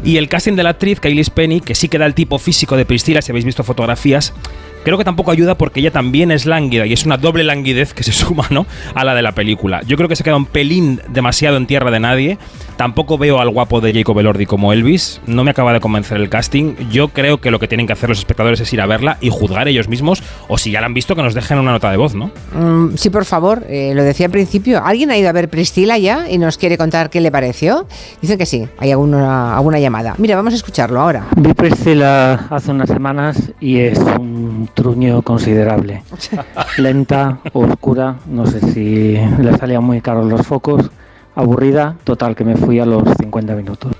Y 0.04 0.18
el 0.18 0.30
casting 0.30 0.54
de 0.54 0.63
la 0.63 0.69
actriz, 0.69 1.00
Kaylee 1.00 1.25
Penny, 1.34 1.60
que 1.60 1.75
sí 1.75 1.90
que 1.90 1.98
da 1.98 2.06
el 2.06 2.13
tipo 2.13 2.38
físico 2.38 2.78
de 2.78 2.86
Priscila, 2.86 3.22
si 3.22 3.31
habéis 3.31 3.46
visto 3.46 3.63
fotografías, 3.63 4.34
creo 4.83 4.97
que 4.97 5.03
tampoco 5.03 5.31
ayuda 5.31 5.55
porque 5.55 5.79
ella 5.79 5.91
también 5.91 6.31
es 6.31 6.45
lánguida 6.45 6.85
y 6.85 6.93
es 6.93 7.05
una 7.05 7.17
doble 7.17 7.43
languidez 7.43 7.93
que 7.93 8.03
se 8.03 8.11
suma, 8.19 8.45
¿no? 8.49 8.65
A 8.95 9.03
la 9.03 9.15
de 9.15 9.21
la 9.21 9.33
película. 9.33 9.81
Yo 9.85 9.97
creo 9.97 10.09
que 10.09 10.15
se 10.15 10.23
queda 10.23 10.35
un 10.35 10.45
pelín 10.45 11.01
demasiado 11.09 11.57
en 11.57 11.67
tierra 11.67 11.91
de 11.91 11.99
nadie. 11.99 12.37
Tampoco 12.77 13.17
veo 13.17 13.41
al 13.41 13.49
guapo 13.49 13.81
de 13.81 13.93
Jacob 13.93 14.17
Elordi 14.19 14.45
como 14.45 14.71
Elvis. 14.71 15.19
No 15.25 15.43
me 15.43 15.51
acaba 15.51 15.73
de 15.73 15.81
convencer 15.81 16.17
el 16.17 16.29
casting. 16.29 16.75
Yo 16.89 17.09
creo 17.09 17.41
que 17.41 17.51
lo 17.51 17.59
que 17.59 17.67
tienen 17.67 17.87
que 17.87 17.93
hacer 17.93 18.07
los 18.07 18.19
espectadores 18.19 18.61
es 18.61 18.71
ir 18.71 18.79
a 18.79 18.85
verla 18.85 19.17
y 19.19 19.29
juzgar 19.29 19.67
ellos 19.67 19.89
mismos. 19.89 20.23
O 20.47 20.57
si 20.57 20.71
ya 20.71 20.79
la 20.79 20.85
han 20.85 20.93
visto, 20.93 21.15
que 21.15 21.21
nos 21.21 21.33
dejen 21.33 21.59
una 21.59 21.71
nota 21.71 21.91
de 21.91 21.97
voz, 21.97 22.15
¿no? 22.15 22.31
Mm, 22.53 22.95
sí, 22.95 23.09
por 23.09 23.25
favor, 23.25 23.65
eh, 23.67 23.91
lo 23.95 24.03
decía 24.03 24.27
al 24.27 24.31
principio. 24.31 24.81
¿Alguien 24.83 25.11
ha 25.11 25.17
ido 25.17 25.27
a 25.27 25.33
ver 25.33 25.49
Priscila 25.49 25.97
ya 25.97 26.29
y 26.29 26.37
nos 26.37 26.57
quiere 26.57 26.77
contar 26.77 27.09
qué 27.09 27.19
le 27.19 27.31
pareció? 27.31 27.85
Dicen 28.21 28.37
que 28.37 28.45
sí, 28.45 28.67
hay 28.77 28.91
alguna, 28.91 29.57
alguna 29.57 29.79
llamada. 29.79 30.15
Mira, 30.17 30.37
vamos 30.37 30.53
a 30.53 30.55
escucharlo 30.55 31.01
ahora. 31.01 31.27
Vi 31.35 31.53
Priscila 31.53 32.47
hace 32.49 32.71
unas 32.71 32.87
semanas 32.87 33.51
y 33.59 33.79
es 33.79 33.99
un 33.99 34.69
truño 34.74 35.21
considerable. 35.21 36.04
Lenta, 36.77 37.39
oscura, 37.54 38.16
no 38.27 38.45
sé 38.45 38.60
si 38.71 39.13
le 39.42 39.57
salían 39.57 39.83
muy 39.83 40.01
caros 40.01 40.25
los 40.27 40.45
focos, 40.45 40.89
aburrida, 41.36 41.95
total 42.04 42.36
que 42.36 42.44
me 42.44 42.56
fui 42.56 42.80
a 42.80 42.86
los 42.86 43.04
50 43.19 43.54
minutos. 43.56 43.94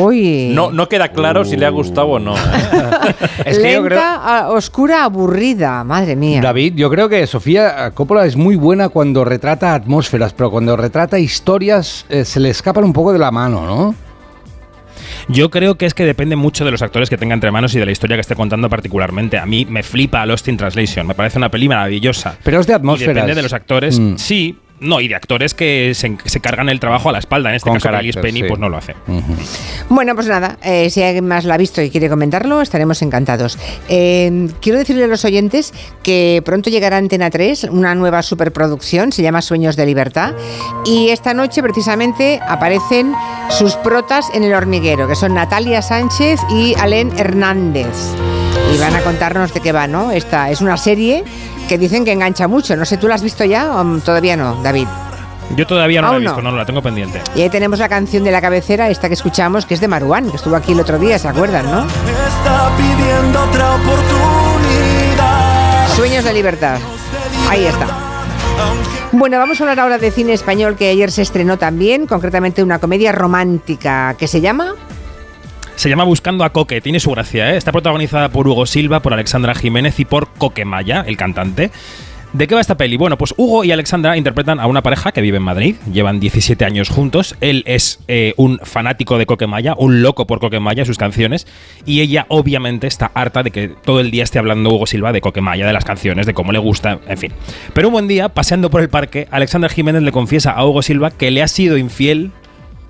Uy. 0.00 0.52
No, 0.54 0.72
no 0.72 0.88
queda 0.88 1.08
claro 1.10 1.44
si 1.44 1.56
le 1.58 1.66
ha 1.66 1.70
gustado 1.70 2.06
o 2.08 2.18
no. 2.18 2.34
¿eh? 2.34 2.38
Es 3.44 3.58
que 3.58 3.64
Lenta, 3.64 3.76
yo 3.76 3.84
creo- 3.84 4.00
a- 4.00 4.48
oscura, 4.50 5.04
aburrida. 5.04 5.84
Madre 5.84 6.16
mía. 6.16 6.40
David, 6.40 6.74
yo 6.74 6.88
creo 6.88 7.08
que 7.08 7.26
Sofía 7.26 7.90
Coppola 7.92 8.24
es 8.24 8.34
muy 8.34 8.56
buena 8.56 8.88
cuando 8.88 9.24
retrata 9.26 9.74
atmósferas, 9.74 10.32
pero 10.32 10.50
cuando 10.50 10.74
retrata 10.76 11.18
historias 11.18 12.06
eh, 12.08 12.24
se 12.24 12.40
le 12.40 12.48
escapan 12.48 12.82
un 12.84 12.94
poco 12.94 13.12
de 13.12 13.18
la 13.18 13.30
mano, 13.30 13.66
¿no? 13.66 13.94
Yo 15.28 15.50
creo 15.50 15.76
que 15.76 15.86
es 15.86 15.94
que 15.94 16.04
depende 16.04 16.36
mucho 16.36 16.64
de 16.64 16.70
los 16.70 16.82
actores 16.82 17.08
que 17.10 17.16
tenga 17.16 17.34
entre 17.34 17.50
manos 17.50 17.74
y 17.74 17.78
de 17.78 17.86
la 17.86 17.92
historia 17.92 18.16
que 18.16 18.20
esté 18.20 18.34
contando 18.34 18.68
particularmente. 18.68 19.38
A 19.38 19.46
mí 19.46 19.64
me 19.64 19.82
flipa 19.82 20.24
Lost 20.26 20.48
in 20.48 20.56
Translation, 20.56 21.06
me 21.06 21.14
parece 21.14 21.38
una 21.38 21.50
peli 21.50 21.68
maravillosa. 21.68 22.36
Pero 22.42 22.60
es 22.60 22.66
de 22.66 22.72
Y 22.74 22.76
atmósferas. 22.76 23.14
depende 23.14 23.34
de 23.34 23.42
los 23.42 23.52
actores, 23.52 23.98
Mm. 23.98 24.16
sí, 24.16 24.56
no, 24.84 25.00
y 25.00 25.08
de 25.08 25.14
actores 25.14 25.54
que 25.54 25.92
se, 25.94 26.16
se 26.24 26.40
cargan 26.40 26.68
el 26.68 26.80
trabajo 26.80 27.08
a 27.08 27.12
la 27.12 27.18
espalda. 27.18 27.50
En 27.50 27.56
este 27.56 27.68
Con 27.68 27.78
caso, 27.78 27.84
carácter, 27.84 28.04
Alice 28.04 28.20
Penny, 28.20 28.40
sí. 28.40 28.46
pues 28.48 28.60
no 28.60 28.68
lo 28.68 28.76
hace. 28.76 28.94
Bueno, 29.88 30.14
pues 30.14 30.26
nada, 30.26 30.58
eh, 30.62 30.90
si 30.90 31.02
alguien 31.02 31.26
más 31.26 31.44
la 31.44 31.54
ha 31.54 31.58
visto 31.58 31.82
y 31.82 31.90
quiere 31.90 32.08
comentarlo, 32.08 32.60
estaremos 32.60 33.02
encantados. 33.02 33.58
Eh, 33.88 34.48
quiero 34.60 34.78
decirle 34.78 35.04
a 35.04 35.06
los 35.06 35.24
oyentes 35.24 35.72
que 36.02 36.42
pronto 36.44 36.70
llegará 36.70 36.96
a 36.96 36.98
Antena 36.98 37.30
3 37.30 37.64
una 37.64 37.94
nueva 37.94 38.22
superproducción, 38.22 39.12
se 39.12 39.22
llama 39.22 39.42
Sueños 39.42 39.76
de 39.76 39.86
Libertad, 39.86 40.34
y 40.84 41.08
esta 41.08 41.34
noche 41.34 41.62
precisamente 41.62 42.40
aparecen 42.46 43.12
sus 43.50 43.74
protas 43.76 44.30
en 44.34 44.44
el 44.44 44.54
hormiguero, 44.54 45.08
que 45.08 45.14
son 45.14 45.34
Natalia 45.34 45.82
Sánchez 45.82 46.40
y 46.50 46.74
Alén 46.78 47.10
Hernández. 47.18 47.88
Y 48.74 48.78
van 48.78 48.94
a 48.96 49.00
contarnos 49.02 49.54
de 49.54 49.60
qué 49.60 49.70
va, 49.70 49.86
¿no? 49.86 50.10
Esta 50.10 50.50
es 50.50 50.60
una 50.60 50.76
serie 50.76 51.22
que 51.68 51.78
dicen 51.78 52.04
que 52.04 52.10
engancha 52.10 52.48
mucho. 52.48 52.74
No 52.74 52.84
sé, 52.84 52.96
¿tú 52.96 53.06
la 53.06 53.14
has 53.14 53.22
visto 53.22 53.44
ya 53.44 53.72
o 53.76 53.98
todavía 54.00 54.36
no, 54.36 54.60
David? 54.62 54.88
Yo 55.56 55.64
todavía 55.66 56.02
no 56.02 56.10
la 56.10 56.16
he 56.16 56.20
visto, 56.20 56.42
no, 56.42 56.50
no 56.50 56.56
la 56.56 56.66
tengo 56.66 56.82
pendiente. 56.82 57.20
Y 57.36 57.42
ahí 57.42 57.50
tenemos 57.50 57.78
la 57.78 57.88
canción 57.88 58.24
de 58.24 58.32
la 58.32 58.40
cabecera, 58.40 58.88
esta 58.90 59.06
que 59.08 59.14
escuchamos, 59.14 59.64
que 59.66 59.74
es 59.74 59.80
de 59.80 59.86
Maruán, 59.86 60.28
que 60.28 60.36
estuvo 60.36 60.56
aquí 60.56 60.72
el 60.72 60.80
otro 60.80 60.98
día, 60.98 61.18
¿se 61.18 61.28
acuerdan, 61.28 61.70
no? 61.70 61.82
Está 61.82 62.72
pidiendo 62.76 63.44
otra 63.44 63.74
oportunidad. 63.76 65.14
Sueños 65.94 66.24
de 66.24 66.32
libertad. 66.32 66.78
Ahí 67.48 67.66
está. 67.66 67.86
Bueno, 69.12 69.38
vamos 69.38 69.60
a 69.60 69.64
hablar 69.64 69.78
ahora 69.78 69.98
de 69.98 70.10
cine 70.10 70.32
español 70.32 70.74
que 70.74 70.88
ayer 70.88 71.12
se 71.12 71.22
estrenó 71.22 71.58
también, 71.58 72.08
concretamente 72.08 72.64
una 72.64 72.80
comedia 72.80 73.12
romántica 73.12 74.16
que 74.18 74.26
se 74.26 74.40
llama 74.40 74.74
Se 75.76 75.88
llama 75.88 76.04
Buscando 76.04 76.44
a 76.44 76.50
Coque, 76.50 76.80
tiene 76.80 77.00
su 77.00 77.10
gracia, 77.10 77.52
¿eh? 77.52 77.56
Está 77.56 77.72
protagonizada 77.72 78.28
por 78.28 78.46
Hugo 78.46 78.64
Silva, 78.64 79.00
por 79.00 79.12
Alexandra 79.12 79.54
Jiménez 79.54 79.98
y 79.98 80.04
por 80.04 80.28
Coque 80.28 80.64
Maya, 80.64 81.04
el 81.06 81.16
cantante. 81.16 81.70
¿De 82.34 82.48
qué 82.48 82.54
va 82.56 82.60
esta 82.60 82.76
peli? 82.76 82.96
Bueno, 82.96 83.16
pues 83.16 83.32
Hugo 83.36 83.62
y 83.62 83.70
Alexandra 83.70 84.16
interpretan 84.16 84.58
a 84.58 84.66
una 84.66 84.82
pareja 84.82 85.12
que 85.12 85.20
vive 85.20 85.36
en 85.36 85.44
Madrid, 85.44 85.76
llevan 85.92 86.18
17 86.18 86.64
años 86.64 86.88
juntos. 86.88 87.36
Él 87.40 87.62
es 87.64 88.00
eh, 88.08 88.34
un 88.36 88.58
fanático 88.62 89.18
de 89.18 89.26
Coquemaya, 89.26 89.74
un 89.76 90.02
loco 90.02 90.26
por 90.26 90.40
Coquemaya, 90.40 90.84
sus 90.84 90.98
canciones, 90.98 91.46
y 91.86 92.00
ella 92.00 92.26
obviamente 92.28 92.88
está 92.88 93.12
harta 93.14 93.44
de 93.44 93.52
que 93.52 93.68
todo 93.68 94.00
el 94.00 94.10
día 94.10 94.24
esté 94.24 94.40
hablando 94.40 94.70
Hugo 94.70 94.86
Silva 94.86 95.12
de 95.12 95.20
Coquemaya, 95.20 95.64
de 95.64 95.72
las 95.72 95.84
canciones, 95.84 96.26
de 96.26 96.34
cómo 96.34 96.50
le 96.50 96.58
gusta, 96.58 96.98
en 97.06 97.18
fin. 97.18 97.32
Pero 97.72 97.86
un 97.86 97.92
buen 97.92 98.08
día, 98.08 98.28
paseando 98.28 98.68
por 98.68 98.80
el 98.80 98.88
parque, 98.88 99.28
Alexandra 99.30 99.68
Jiménez 99.68 100.02
le 100.02 100.10
confiesa 100.10 100.50
a 100.50 100.66
Hugo 100.66 100.82
Silva 100.82 101.12
que 101.12 101.30
le 101.30 101.40
ha 101.40 101.48
sido 101.48 101.78
infiel. 101.78 102.32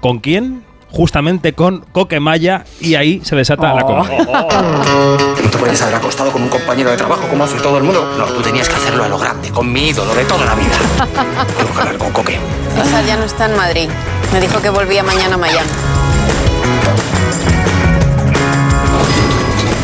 ¿Con 0.01 0.21
quién? 0.21 0.63
Justamente 0.95 1.55
con 1.55 1.85
Coquemaya 1.91 2.65
y 2.81 2.95
ahí 2.95 3.21
se 3.25 3.35
desata 3.35 3.75
la 3.75 3.83
comedia. 3.83 4.25
¿No 4.25 5.51
te 5.51 5.59
puedes 5.59 5.83
haber 5.83 5.97
acostado 5.97 6.31
con 6.31 6.43
un 6.43 6.49
compañero 6.49 6.91
de 6.91 6.97
trabajo 6.97 7.27
como 7.29 7.45
hace 7.45 7.57
todo 7.57 7.79
el 7.79 7.85
mundo? 7.85 8.15
No, 8.17 8.25
tú 8.27 8.41
tenías 8.43 8.69
que 8.69 8.77
hacerlo 8.77 9.03
a 9.03 9.09
lo 9.09 9.19
grande, 9.19 9.51
con 9.51 9.71
mi 9.73 9.89
ídolo 9.89 10.15
de 10.15 10.25
toda 10.25 10.47
la 10.47 10.55
vida. 10.55 10.77
Tengo 11.59 11.73
que 11.73 11.81
hablar 11.81 11.99
con 11.99 12.13
Coque. 12.13 12.39
César 12.77 13.05
ya 13.05 13.17
no 13.17 13.25
está 13.25 13.47
en 13.47 13.57
Madrid. 13.57 13.89
Me 14.33 14.41
dijo 14.41 14.63
que 14.63 14.71
volvía 14.71 15.03
mañana 15.03 15.35
a 15.35 15.39
Miami. 15.39 15.69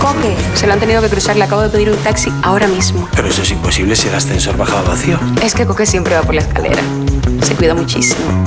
Coque. 0.00 0.37
Se 0.55 0.67
lo 0.67 0.73
han 0.75 0.81
tenido 0.81 1.02
que 1.02 1.09
cruzar. 1.09 1.37
Le 1.37 1.45
acabo 1.45 1.62
de 1.62 1.71
pedir 1.71 1.90
un 1.90 1.97
taxi 1.99 2.33
ahora 2.43 2.69
mismo. 2.69 3.09
Pero 3.14 3.29
eso 3.29 3.43
es 3.43 3.50
imposible 3.50 3.97
si 3.97 4.09
el 4.09 4.14
ascensor 4.14 4.57
bajaba 4.57 4.83
vacío. 4.83 5.19
Es 5.43 5.55
que 5.55 5.67
Coque 5.67 5.87
siempre 5.87 6.14
va 6.14 6.23
por 6.23 6.35
la 6.35 6.43
escalera. 6.43 6.83
Se 7.43 7.55
cuida 7.55 7.75
muchísimo. 7.75 8.45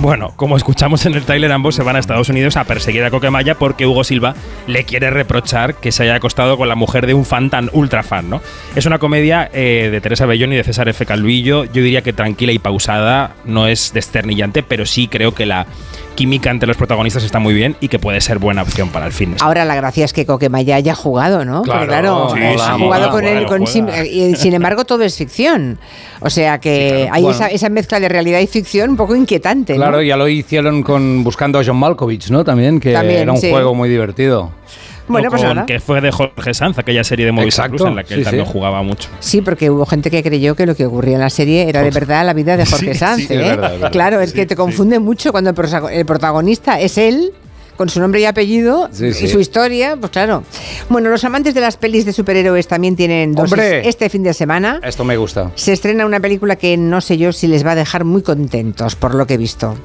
Bueno, 0.00 0.32
como 0.36 0.56
escuchamos 0.56 1.06
en 1.06 1.14
el 1.14 1.24
tráiler, 1.24 1.50
ambos 1.52 1.74
se 1.74 1.82
van 1.82 1.96
a 1.96 1.98
Estados 1.98 2.28
Unidos 2.28 2.56
a 2.56 2.64
perseguir 2.64 3.02
a 3.04 3.10
Coquemaya 3.10 3.56
porque 3.56 3.86
Hugo 3.86 4.04
Silva 4.04 4.34
le 4.66 4.84
quiere 4.84 5.10
reprochar 5.10 5.74
que 5.74 5.90
se 5.90 6.02
haya 6.02 6.16
acostado 6.16 6.58
con 6.58 6.68
la 6.68 6.74
mujer 6.74 7.06
de 7.06 7.14
un 7.14 7.24
fan 7.24 7.48
tan 7.48 7.70
ultra 7.72 8.02
fan, 8.02 8.28
¿no? 8.28 8.42
Es 8.74 8.84
una 8.84 8.98
comedia 8.98 9.50
eh, 9.52 9.88
de 9.90 10.00
Teresa 10.00 10.26
Bellón 10.26 10.52
y 10.52 10.56
de 10.56 10.64
César 10.64 10.88
F. 10.88 11.06
Calvillo. 11.06 11.64
Yo 11.64 11.82
diría 11.82 12.02
que 12.02 12.12
tranquila 12.12 12.52
y 12.52 12.58
pausada, 12.58 13.34
no 13.46 13.66
es 13.66 13.92
desternillante, 13.94 14.62
pero 14.62 14.84
sí 14.84 15.08
creo 15.08 15.34
que 15.34 15.46
la 15.46 15.66
química 16.16 16.50
entre 16.50 16.66
los 16.66 16.76
protagonistas 16.76 17.22
está 17.22 17.38
muy 17.38 17.54
bien 17.54 17.76
y 17.80 17.86
que 17.88 18.00
puede 18.00 18.20
ser 18.20 18.40
buena 18.40 18.62
opción 18.62 18.88
para 18.88 19.06
el 19.06 19.12
fin. 19.12 19.36
Ahora 19.40 19.64
la 19.64 19.76
gracia 19.76 20.04
es 20.04 20.12
que 20.12 20.26
Coquemaya 20.26 20.74
haya 20.74 20.94
jugado, 20.96 21.44
¿no? 21.44 21.62
Porque, 21.62 21.86
Claro, 21.86 21.86
claro, 21.86 22.34
sí, 22.34 22.40
ha 22.60 22.74
sí, 22.76 22.82
jugado 22.82 23.10
con 23.10 23.24
él, 23.24 23.46
con 23.46 23.62
y 23.62 24.34
sin 24.34 24.54
embargo 24.54 24.84
todo 24.84 25.04
es 25.04 25.16
ficción. 25.16 25.78
O 26.20 26.30
sea 26.30 26.58
que 26.58 27.08
hay 27.12 27.22
Bueno. 27.22 27.36
esa, 27.36 27.46
esa 27.48 27.68
mezcla 27.68 28.00
de 28.00 28.08
realidad 28.08 28.40
y 28.40 28.46
ficción 28.48 28.90
un 28.90 28.96
poco 28.96 29.14
inquietante, 29.14 29.74
¿no? 29.74 29.78
Claro, 29.78 30.02
ya 30.02 30.16
lo 30.16 30.26
hicieron 30.26 30.82
con 30.82 31.22
Buscando 31.22 31.58
a 31.60 31.62
John 31.64 31.76
Malkovich, 31.76 32.30
¿no? 32.30 32.42
También, 32.42 32.80
que 32.80 32.92
También, 32.92 33.20
era 33.20 33.32
un 33.32 33.38
sí. 33.38 33.50
juego 33.50 33.74
muy 33.74 33.88
divertido. 33.88 34.50
Bueno, 35.08 35.30
pues 35.30 35.42
nada. 35.42 35.66
que 35.66 35.78
fue 35.80 36.00
de 36.00 36.10
Jorge 36.10 36.52
Sanz, 36.54 36.78
aquella 36.78 37.04
serie 37.04 37.26
de 37.26 37.32
Movistar 37.32 37.66
Exacto, 37.66 37.76
Plus 37.84 37.88
en 37.90 37.96
la 37.96 38.04
que 38.04 38.14
él 38.14 38.20
sí, 38.20 38.24
también 38.24 38.46
sí. 38.46 38.52
jugaba 38.52 38.82
mucho. 38.82 39.08
Sí, 39.20 39.40
porque 39.40 39.70
hubo 39.70 39.86
gente 39.86 40.10
que 40.10 40.22
creyó 40.22 40.54
que 40.56 40.66
lo 40.66 40.74
que 40.74 40.86
ocurría 40.86 41.14
en 41.14 41.20
la 41.20 41.30
serie 41.30 41.68
era 41.68 41.82
de 41.82 41.90
verdad 41.90 42.24
la 42.26 42.32
vida 42.32 42.56
de 42.56 42.66
Jorge 42.70 42.92
Sí, 42.94 42.98
Sanz. 42.98 43.18
sí, 43.18 43.24
es 43.24 43.30
¿eh? 43.30 43.36
verdad, 43.36 43.66
es 43.74 43.80
verdad. 43.80 43.92
Claro, 43.92 44.20
es 44.20 44.30
Sí, 44.30 44.36
que 44.36 44.46
te 44.46 44.54
sí. 44.54 44.56
confunde 44.56 44.98
mucho 44.98 45.32
cuando 45.32 45.50
el, 45.90 46.06
protagonista 46.06 46.80
es 46.80 46.98
él 46.98 47.32
con 47.76 47.88
su 47.90 48.00
nombre 48.00 48.20
y 48.20 48.24
apellido 48.24 48.88
Sí, 48.90 49.06
y 49.06 49.12
su 49.28 49.38
historia, 49.38 49.96
pues 50.00 50.10
claro. 50.10 50.42
Bueno, 50.88 51.10
los 51.10 51.22
amantes 51.24 51.52
de 51.54 51.60
las 51.60 51.76
pelis 51.76 52.06
de 52.06 52.12
superhéroes 52.14 52.66
también 52.66 52.96
tienen 52.96 53.38
¡Hombre! 53.38 53.86
este 53.88 54.08
fin 54.08 54.22
de 54.22 54.32
semana. 54.32 54.80
Esto 54.82 55.04
me 55.04 55.16
gusta. 55.18 55.52
Se 55.56 55.72
estrena 55.74 56.06
una 56.06 56.18
película 56.18 56.56
que 56.56 56.76
no 56.78 57.00
sé 57.02 57.18
yo 57.18 57.32
si 57.32 57.46
les 57.46 57.66
va 57.66 57.72
a 57.72 57.74
dejar 57.74 58.04
muy 58.04 58.22
contentos 58.22 58.96
por 58.96 59.14
lo 59.14 59.26
que 59.26 59.34
he 59.34 59.38
visto. 59.38 59.76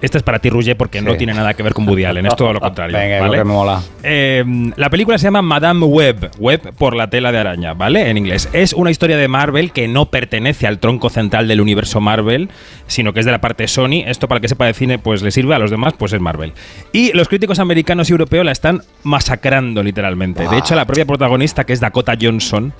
Este 0.00 0.18
es 0.18 0.22
para 0.22 0.38
ti, 0.38 0.50
Ruge, 0.50 0.74
porque 0.74 1.00
no 1.00 1.16
tiene 1.16 1.34
nada 1.34 1.54
que 1.54 1.62
ver 1.62 1.74
con 1.74 1.88
Woody 1.88 2.04
Allen, 2.04 2.26
es 2.26 2.36
todo 2.36 2.52
lo 2.52 2.60
contrario. 2.60 2.96
Venga, 2.98 3.20
¿vale? 3.20 3.38
que 3.38 3.44
me 3.44 3.52
mola. 3.52 3.82
Eh, 4.02 4.44
la 4.76 4.90
película 4.90 5.18
se 5.18 5.24
llama 5.24 5.42
Madame 5.42 5.84
Web, 5.84 6.30
Web 6.38 6.72
por 6.78 6.96
la 6.96 7.10
tela 7.10 7.32
de 7.32 7.38
araña, 7.38 7.74
¿vale? 7.74 8.08
En 8.08 8.16
inglés. 8.16 8.48
Es 8.52 8.72
una 8.72 8.90
historia 8.90 9.16
de 9.16 9.28
Marvel 9.28 9.72
que 9.72 9.88
no 9.88 10.06
pertenece 10.06 10.66
al 10.66 10.78
tronco 10.78 11.10
central 11.10 11.48
del 11.48 11.60
universo 11.60 12.00
Marvel, 12.00 12.48
sino 12.86 13.12
que 13.12 13.20
es 13.20 13.26
de 13.26 13.32
la 13.32 13.40
parte 13.40 13.68
Sony. 13.68 14.04
Esto 14.06 14.28
para 14.28 14.38
el 14.38 14.42
que 14.42 14.48
sepa 14.48 14.66
de 14.66 14.74
cine, 14.74 14.98
pues 14.98 15.22
le 15.22 15.30
sirve 15.30 15.54
a 15.54 15.58
los 15.58 15.70
demás, 15.70 15.94
pues 15.98 16.12
es 16.12 16.20
Marvel. 16.20 16.52
Y 16.92 17.12
los 17.12 17.28
críticos 17.28 17.58
americanos 17.58 18.08
y 18.08 18.12
europeos 18.12 18.44
la 18.44 18.52
están 18.52 18.82
masacrando 19.02 19.82
literalmente. 19.82 20.48
De 20.48 20.58
hecho, 20.58 20.74
la 20.74 20.86
propia 20.86 21.04
protagonista, 21.04 21.64
que 21.64 21.72
es 21.72 21.80
Dakota 21.80 22.14
Johnson, 22.20 22.72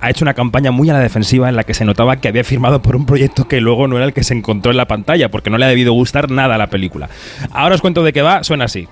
ha 0.00 0.10
hecho 0.10 0.24
una 0.24 0.34
campaña 0.34 0.70
muy 0.70 0.90
a 0.90 0.92
la 0.92 1.00
defensiva 1.00 1.48
en 1.48 1.56
la 1.56 1.64
que 1.64 1.74
se 1.74 1.84
notaba 1.84 2.16
que 2.16 2.28
había 2.28 2.44
firmado 2.44 2.82
por 2.82 2.96
un 2.96 3.06
proyecto 3.06 3.48
que 3.48 3.60
luego 3.60 3.88
no 3.88 3.96
era 3.96 4.04
el 4.04 4.12
que 4.12 4.24
se 4.24 4.34
encontró 4.34 4.70
en 4.70 4.76
la 4.76 4.86
pantalla, 4.86 5.30
porque 5.30 5.50
no 5.50 5.58
le 5.58 5.64
ha 5.64 5.68
debido 5.68 5.92
gustar 5.92 6.30
nada 6.30 6.58
la 6.58 6.65
película. 6.68 7.08
Ahora 7.52 7.74
os 7.74 7.80
cuento 7.80 8.02
de 8.02 8.12
qué 8.12 8.22
va, 8.22 8.44
suena 8.44 8.66
así. 8.66 8.88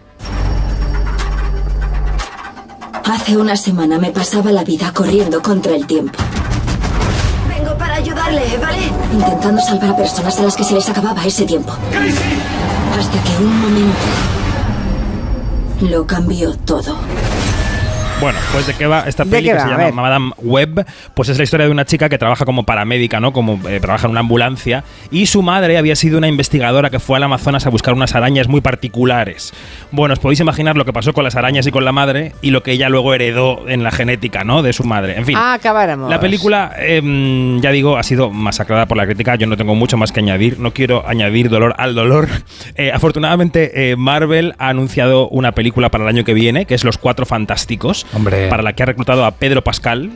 Hace 3.05 3.37
una 3.37 3.57
semana 3.57 3.99
me 3.99 4.11
pasaba 4.11 4.51
la 4.51 4.65
vida 4.65 4.93
corriendo 4.93 5.43
contra 5.43 5.75
el 5.77 5.87
tiempo. 5.87 6.19
Vengo 7.49 7.77
para 7.77 7.97
ayudarle, 7.97 8.43
¿vale? 8.61 8.91
Intentando 9.13 9.61
salvar 9.61 9.91
a 9.91 9.97
personas 9.97 10.39
a 10.39 10.43
las 10.43 10.57
que 10.57 10.65
se 10.65 10.75
les 10.75 10.89
acababa 10.89 11.25
ese 11.25 11.45
tiempo. 11.45 11.73
Hasta 12.99 13.23
que 13.23 13.45
un 13.45 13.61
momento 13.61 13.95
lo 15.83 16.07
cambió 16.07 16.57
todo. 16.57 16.97
Bueno, 18.25 18.39
pues 18.53 18.67
de 18.67 18.73
qué 18.73 18.87
va 18.87 19.05
esta 19.07 19.25
¿De 19.25 19.31
peli 19.31 19.49
que 19.49 19.55
va? 19.55 19.61
se 19.61 19.69
llama. 19.69 19.91
Madame 19.91 20.33
Web, 20.39 20.87
pues 21.13 21.29
es 21.29 21.37
la 21.37 21.45
historia 21.45 21.67
de 21.67 21.73
una 21.73 21.85
chica 21.85 22.09
que 22.09 22.17
trabaja 22.17 22.47
como 22.47 22.63
paramédica, 22.63 23.21
¿no? 23.21 23.35
Como 23.35 23.61
eh, 23.69 23.81
trabaja 23.81 24.07
en 24.07 24.13
una 24.13 24.21
ambulancia 24.21 24.83
y 25.11 25.27
su 25.27 25.43
madre 25.43 25.77
había 25.77 25.95
sido 25.95 26.17
una 26.17 26.27
investigadora 26.27 26.89
que 26.89 27.01
fue 27.01 27.19
al 27.19 27.23
Amazonas 27.25 27.67
a 27.67 27.69
buscar 27.69 27.93
unas 27.93 28.15
arañas 28.15 28.49
muy 28.49 28.63
particulares. 28.63 29.53
Bueno, 29.91 30.15
os 30.15 30.21
podéis 30.21 30.41
imaginar 30.41 30.75
lo 30.75 30.87
que 30.87 30.93
pasó 30.95 31.13
con 31.13 31.23
las 31.23 31.37
arañas 31.37 31.67
y 31.67 31.71
con 31.71 31.85
la 31.85 31.93
madre 31.93 32.33
y 32.41 32.51
lo 32.51 32.63
que 32.63 32.73
ella 32.73 32.89
luego 32.89 33.13
heredó 33.13 33.69
en 33.69 33.83
la 33.83 33.91
genética, 33.91 34.43
¿no? 34.43 34.63
De 34.63 34.73
su 34.73 34.85
madre. 34.85 35.19
En 35.19 35.27
fin. 35.27 35.37
Ah, 35.39 35.53
acabáramos. 35.53 36.09
La 36.09 36.19
película, 36.19 36.73
em, 36.79 37.61
ya 37.61 37.73
digo, 37.73 37.99
ha 37.99 38.03
sido 38.05 38.31
masacrada 38.31 38.87
por 38.87 38.97
la 38.97 39.05
crítica. 39.05 39.35
Yo 39.35 39.47
no 39.47 39.59
tengo 39.59 39.75
mucho 39.75 39.99
más 39.99 40.13
que 40.13 40.21
añadir. 40.21 40.59
No 40.59 40.73
quiero 40.73 41.07
añadir 41.07 41.51
dolor 41.51 41.75
al 41.77 41.95
dolor. 41.95 42.29
Eh, 42.77 42.91
afortunadamente, 42.93 43.91
eh, 43.91 43.97
Marvel 43.97 44.55
ha 44.59 44.69
anunciado 44.69 45.29
una 45.29 45.53
película 45.53 45.91
para 45.91 46.05
el 46.05 46.09
año 46.09 46.25
que 46.25 46.35
viene, 46.35 46.65
que 46.67 46.75
es 46.75 46.83
Los 46.83 46.99
Cuatro 46.99 47.27
Fantásticos, 47.27 48.07
Hombre. 48.15 48.49
para 48.49 48.63
la 48.63 48.73
que 48.75 48.83
ha 48.83 48.87
reclutado 48.87 49.25
a 49.25 49.33
Pedro 49.33 49.63
Pascal. 49.63 50.11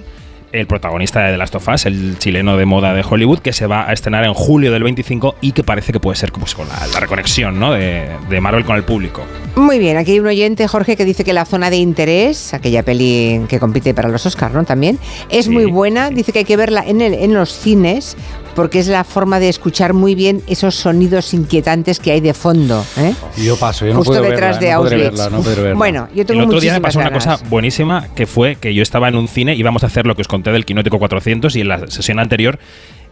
El 0.51 0.67
protagonista 0.67 1.21
de 1.27 1.33
The 1.33 1.37
Last 1.37 1.55
of 1.57 1.69
Us, 1.69 1.85
el 1.85 2.17
chileno 2.19 2.57
de 2.57 2.65
moda 2.65 2.95
de 2.95 3.05
Hollywood, 3.07 3.41
que 3.41 3.53
se 3.53 3.67
va 3.67 3.87
a 3.87 3.93
estrenar 3.93 4.25
en 4.25 4.33
julio 4.33 4.73
del 4.73 4.83
25 4.83 5.35
y 5.43 5.53
que 5.53 5.63
parece 5.63 5.93
que 5.93 6.01
puede 6.01 6.17
ser 6.17 6.33
pues, 6.33 6.55
con 6.55 6.67
la, 6.67 6.87
la 6.87 7.01
reconexión 7.01 7.61
¿no? 7.61 7.73
de, 7.73 8.07
de 8.31 8.41
Marvel 8.41 8.65
con 8.65 8.77
el 8.77 8.83
público. 8.83 9.21
Muy 9.57 9.79
bien, 9.79 9.99
aquí 9.99 10.13
hay 10.13 10.21
un 10.21 10.27
oyente, 10.27 10.67
Jorge, 10.67 10.97
que 10.97 11.05
dice 11.05 11.23
que 11.23 11.35
la 11.35 11.45
zona 11.45 11.69
de 11.69 11.77
interés, 11.77 12.55
aquella 12.55 12.83
peli 12.83 13.43
que 13.47 13.61
compite 13.61 13.93
para 13.93 14.09
los 14.09 14.25
Oscars, 14.25 14.55
¿no? 14.55 14.65
También, 14.65 14.99
es 15.29 15.45
Sí, 15.45 15.51
muy 15.51 15.67
buena. 15.67 16.09
Dice 16.09 16.33
que 16.33 16.39
hay 16.39 16.45
que 16.47 16.57
verla 16.57 16.83
en, 16.87 17.03
el- 17.03 17.13
en 17.13 17.35
los 17.35 17.53
cines 17.53 18.17
porque 18.55 18.79
es 18.79 18.89
la 18.89 19.05
forma 19.05 19.41
de 19.41 19.49
escuchar 19.49 19.95
muy 19.95 20.15
bien 20.15 20.43
esos 20.47 20.75
sonidos 20.75 21.35
inquietantes 21.35 21.99
que 22.01 22.13
hay 22.13 22.21
de 22.21 22.35
fondo. 22.35 22.85
¿eh? 22.97 23.15
Yo 23.37 23.57
paso, 23.57 23.87
yo 23.87 23.93
no 23.93 23.99
Justo 23.99 24.13
puedo 24.13 24.23
detrás 24.23 24.59
verla, 24.61 24.69
de 24.69 24.75
no 24.75 24.83
verla, 24.83 25.31
no 25.31 25.39
podré 25.39 25.63
verla. 25.63 25.79
Bueno, 25.79 26.09
yo 26.15 26.27
tengo 26.27 26.43
el 26.43 26.47
otro 26.47 26.61
día 26.61 26.73
me 26.73 26.81
pasó 26.81 26.99
una 26.99 27.13
cosa 27.13 27.39
buenísima 27.49 28.09
que 28.15 28.27
fue 28.27 28.57
que 28.57 28.75
yo 28.75 28.83
estaba 28.83 29.09
en 29.09 29.17
un 29.17 29.29
cine, 29.29 29.55
íbamos 29.55 29.85
a 29.85 29.87
hacer 29.87 30.07
lo 30.07 30.15
que 30.15 30.23
os 30.23 30.29
conté 30.29 30.51
del 30.51 30.65
Quinótico 30.65 30.99
400 30.99 31.55
y 31.57 31.61
en 31.61 31.69
la 31.69 31.87
sesión 31.89 32.19
anterior 32.19 32.59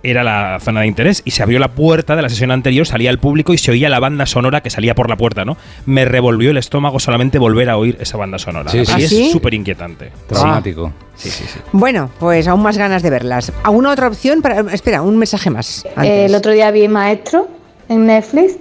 era 0.03 0.25
la 0.25 0.59
zona 0.61 0.81
de 0.83 0.87
interés 0.87 1.23
y 1.25 1.33
se 1.33 1.43
abrió 1.43 1.59
la 1.59 1.69
puerta 1.69 2.17
de 2.17 2.23
la 2.23 2.29
sesión 2.29 2.50
anterior, 2.50 2.87
salía 2.87 3.11
el 3.11 3.19
público 3.19 3.53
y 3.53 3.59
se 3.59 3.71
oía 3.71 3.88
la 3.88 4.00
banda 4.00 4.26
sonora 4.26 4.62
que 4.62 4.71
salía 4.71 4.95
por 4.95 5.09
la 5.09 5.17
puerta, 5.17 5.45
¿no? 5.45 5.57
Me 5.87 6.05
revolvió 6.05 6.50
el 6.50 6.57
estómago 6.57 6.99
solamente 7.00 7.38
volver 7.38 7.71
a 7.71 7.76
oír 7.76 7.97
esa 8.00 8.17
banda 8.17 8.38
sonora. 8.38 8.71
Sí, 8.71 8.85
sí. 8.85 8.93
¿Ah, 8.95 8.99
es 8.99 9.09
sí? 9.09 9.31
súper 9.31 9.55
inquietante. 9.55 10.12
Traumático. 10.26 10.93
Sí, 11.15 11.31
sí, 11.31 11.45
sí. 11.47 11.59
Bueno, 11.73 12.11
pues 12.19 12.47
aún 12.47 12.62
más 12.62 12.76
ganas 12.79 13.03
de 13.03 13.11
verlas. 13.11 13.53
¿Alguna 13.62 13.91
otra 13.91 14.09
opción? 14.09 14.43
Para, 14.43 14.61
espera, 14.73 15.03
un 15.03 15.17
mensaje 15.17 15.50
más. 15.50 15.87
antes. 15.97 16.31
El 16.31 16.35
otro 16.35 16.53
día 16.53 16.71
vi 16.71 16.88
Maestro 16.88 17.49
en 17.88 18.07
Netflix, 18.07 18.57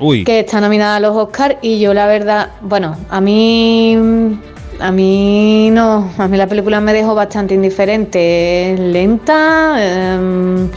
Uy, 0.00 0.24
que 0.24 0.40
está 0.40 0.60
nominada 0.60 0.96
a 0.96 1.00
los 1.00 1.16
Oscars 1.16 1.56
y 1.62 1.78
yo 1.78 1.94
la 1.94 2.06
verdad, 2.06 2.50
bueno, 2.62 2.96
a 3.10 3.20
mí 3.20 3.96
a 4.80 4.90
mí 4.90 5.70
no, 5.70 6.10
a 6.18 6.28
mí 6.28 6.36
la 6.36 6.46
película 6.46 6.80
me 6.80 6.92
dejó 6.92 7.14
bastante 7.14 7.54
indiferente, 7.54 8.72
es 8.72 8.80
lenta, 8.80 9.76
em, 9.78 10.68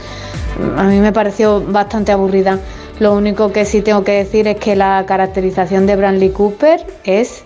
a 0.78 0.84
mí 0.84 1.00
me 1.00 1.12
pareció 1.12 1.62
bastante 1.62 2.12
aburrida. 2.12 2.60
Lo 3.00 3.14
único 3.14 3.52
que 3.52 3.66
sí 3.66 3.82
tengo 3.82 4.04
que 4.04 4.14
decir 4.14 4.48
es 4.48 4.58
que 4.58 4.76
la 4.76 5.06
caracterización 5.08 5.86
de 5.86 5.96
Bradley 5.96 6.30
Cooper 6.32 6.86
es 7.04 7.44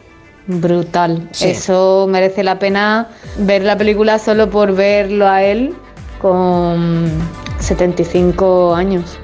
brutal. 0.48 1.27
Sí. 1.31 1.50
Eso 1.50 2.08
merece 2.10 2.43
la 2.43 2.58
pena 2.58 3.10
ver 3.38 3.63
la 3.63 3.77
película 3.77 4.17
solo 4.17 4.50
por 4.50 4.74
verlo 4.74 5.27
a 5.27 5.43
él 5.43 5.74
con 6.22 7.10
75 7.60 8.74
años. 8.75 9.17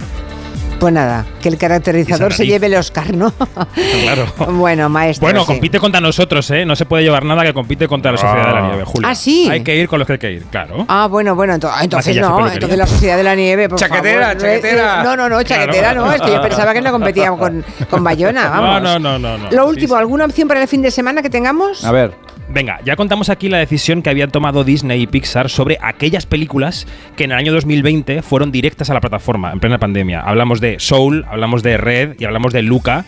Pues 0.79 0.93
nada, 0.93 1.25
que 1.41 1.49
el 1.49 1.57
caracterizador 1.57 2.33
se 2.33 2.45
lleve 2.45 2.67
el 2.67 2.75
Oscar, 2.75 3.11
¿no? 3.15 3.33
claro. 4.03 4.27
bueno, 4.53 4.89
maestro. 4.89 5.25
Bueno, 5.25 5.39
sí. 5.41 5.47
compite 5.47 5.79
contra 5.79 5.99
nosotros, 5.99 6.49
¿eh? 6.51 6.65
No 6.65 6.75
se 6.75 6.85
puede 6.85 7.01
llevar 7.03 7.25
nada 7.25 7.43
que 7.43 7.51
compite 7.53 7.87
contra 7.87 8.11
la 8.11 8.17
Sociedad 8.19 8.45
de 8.47 8.53
la 8.53 8.61
Nieve, 8.67 8.83
Julio. 8.85 9.07
Ah, 9.09 9.15
¿sí? 9.15 9.49
Hay 9.49 9.63
que 9.63 9.75
ir 9.75 9.87
con 9.87 9.97
los 9.97 10.05
que 10.05 10.13
hay 10.13 10.19
que 10.19 10.31
ir, 10.33 10.43
claro. 10.45 10.85
Ah, 10.87 11.07
bueno, 11.09 11.35
bueno, 11.35 11.53
ento- 11.55 11.71
ah, 11.73 11.83
entonces 11.83 12.15
Maquillaje, 12.15 12.41
no, 12.41 12.51
entonces 12.53 12.77
la 12.77 12.85
Sociedad 12.85 13.17
de 13.17 13.23
la 13.23 13.33
Nieve, 13.35 13.69
por 13.69 13.79
Chaquetera, 13.79 14.21
favor. 14.27 14.35
No 14.35 14.41
chaquetera. 14.41 15.03
No, 15.03 15.15
no, 15.15 15.29
no, 15.29 15.43
chaquetera 15.43 15.79
Claro. 15.93 16.05
no, 16.05 16.13
es 16.13 16.21
que 16.21 16.31
yo 16.31 16.41
pensaba 16.43 16.73
que 16.73 16.81
no 16.81 16.91
competía 16.91 17.31
con, 17.31 17.65
con 17.89 18.03
Bayona, 18.03 18.49
vamos. 18.51 18.81
No, 18.83 18.99
no, 18.99 19.17
no, 19.17 19.19
no, 19.19 19.37
no. 19.39 19.51
Lo 19.51 19.63
Sí, 19.63 19.69
último, 19.69 19.95
sí. 19.95 19.99
¿alguna 19.99 20.25
opción 20.25 20.47
para 20.47 20.61
el 20.61 20.67
fin 20.67 20.83
de 20.83 20.91
semana 20.91 21.23
que 21.23 21.29
tengamos? 21.31 21.83
A 21.83 21.91
ver. 21.91 22.13
Venga, 22.49 22.79
ya 22.85 22.95
contamos 22.95 23.29
aquí 23.29 23.49
la 23.49 23.57
decisión 23.57 24.01
que 24.01 24.09
habían 24.09 24.31
tomado 24.31 24.63
Disney 24.63 25.01
y 25.01 25.07
Pixar 25.07 25.49
sobre 25.49 25.77
aquellas 25.81 26.25
películas 26.25 26.87
que 27.17 27.25
en 27.25 27.31
el 27.31 27.37
año 27.37 27.51
2020 27.51 28.21
fueron 28.21 28.53
directas 28.53 28.89
a 28.89 28.93
la 28.93 29.01
plataforma 29.01 29.51
en 29.51 29.59
plena 29.59 29.79
pandemia. 29.79 30.21
Hablamos 30.21 30.61
de 30.61 30.79
Soul, 30.79 31.25
hablamos 31.29 31.61
de 31.61 31.75
Red 31.75 32.15
y 32.19 32.23
hablamos 32.23 32.53
de 32.53 32.61
Luca, 32.61 33.05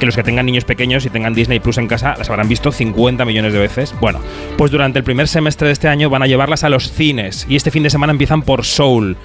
que 0.00 0.06
los 0.06 0.16
que 0.16 0.24
tengan 0.24 0.46
niños 0.46 0.64
pequeños 0.64 1.06
y 1.06 1.10
tengan 1.10 1.34
Disney 1.34 1.60
Plus 1.60 1.78
en 1.78 1.86
casa 1.86 2.16
las 2.18 2.30
habrán 2.30 2.48
visto 2.48 2.72
50 2.72 3.24
millones 3.24 3.52
de 3.52 3.60
veces. 3.60 3.94
Bueno, 4.00 4.18
pues 4.58 4.72
durante 4.72 4.98
el 4.98 5.04
primer 5.04 5.28
semestre 5.28 5.68
de 5.68 5.72
este 5.72 5.86
año 5.86 6.10
van 6.10 6.24
a 6.24 6.26
llevarlas 6.26 6.64
a 6.64 6.68
los 6.68 6.90
cines 6.90 7.46
y 7.48 7.54
este 7.54 7.70
fin 7.70 7.84
de 7.84 7.90
semana 7.90 8.10
empiezan 8.10 8.42
por 8.42 8.64
Soul. 8.64 9.16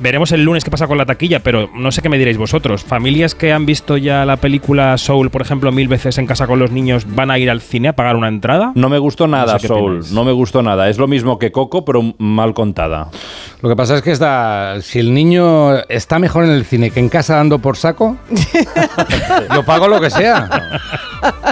Veremos 0.00 0.32
el 0.32 0.42
lunes 0.42 0.64
qué 0.64 0.70
pasa 0.70 0.86
con 0.86 0.96
la 0.96 1.04
taquilla, 1.04 1.40
pero 1.40 1.68
no 1.74 1.92
sé 1.92 2.00
qué 2.00 2.08
me 2.08 2.16
diréis 2.16 2.38
vosotros. 2.38 2.82
Familias 2.82 3.34
que 3.34 3.52
han 3.52 3.66
visto 3.66 3.98
ya 3.98 4.24
la 4.24 4.38
película 4.38 4.96
Soul, 4.96 5.28
por 5.30 5.42
ejemplo, 5.42 5.70
mil 5.72 5.88
veces 5.88 6.16
en 6.16 6.26
casa 6.26 6.46
con 6.46 6.58
los 6.58 6.70
niños, 6.70 7.04
¿van 7.14 7.30
a 7.30 7.38
ir 7.38 7.50
al 7.50 7.60
cine 7.60 7.88
a 7.88 7.92
pagar 7.92 8.16
una 8.16 8.28
entrada? 8.28 8.72
No 8.76 8.88
me 8.88 8.98
gustó 8.98 9.26
nada 9.26 9.52
No 9.52 9.58
sé 9.58 9.62
qué 9.62 9.68
Soul, 9.68 9.92
opináis. 9.96 10.12
no 10.12 10.24
me 10.24 10.32
gustó 10.32 10.62
nada. 10.62 10.88
Es 10.88 10.96
lo 10.96 11.06
mismo 11.06 11.38
que 11.38 11.52
Coco, 11.52 11.84
pero 11.84 12.14
mal 12.16 12.54
contada. 12.54 13.10
Lo 13.60 13.68
que 13.68 13.76
pasa 13.76 13.96
es 13.96 14.02
que 14.02 14.12
está, 14.12 14.76
si 14.80 15.00
el 15.00 15.12
niño 15.12 15.76
está 15.90 16.18
mejor 16.18 16.44
en 16.44 16.52
el 16.52 16.64
cine 16.64 16.90
que 16.90 17.00
en 17.00 17.10
casa 17.10 17.36
dando 17.36 17.58
por 17.58 17.76
saco, 17.76 18.16
yo 19.54 19.62
pago 19.64 19.86
lo 19.86 20.00
que 20.00 20.08
sea. 20.08 20.80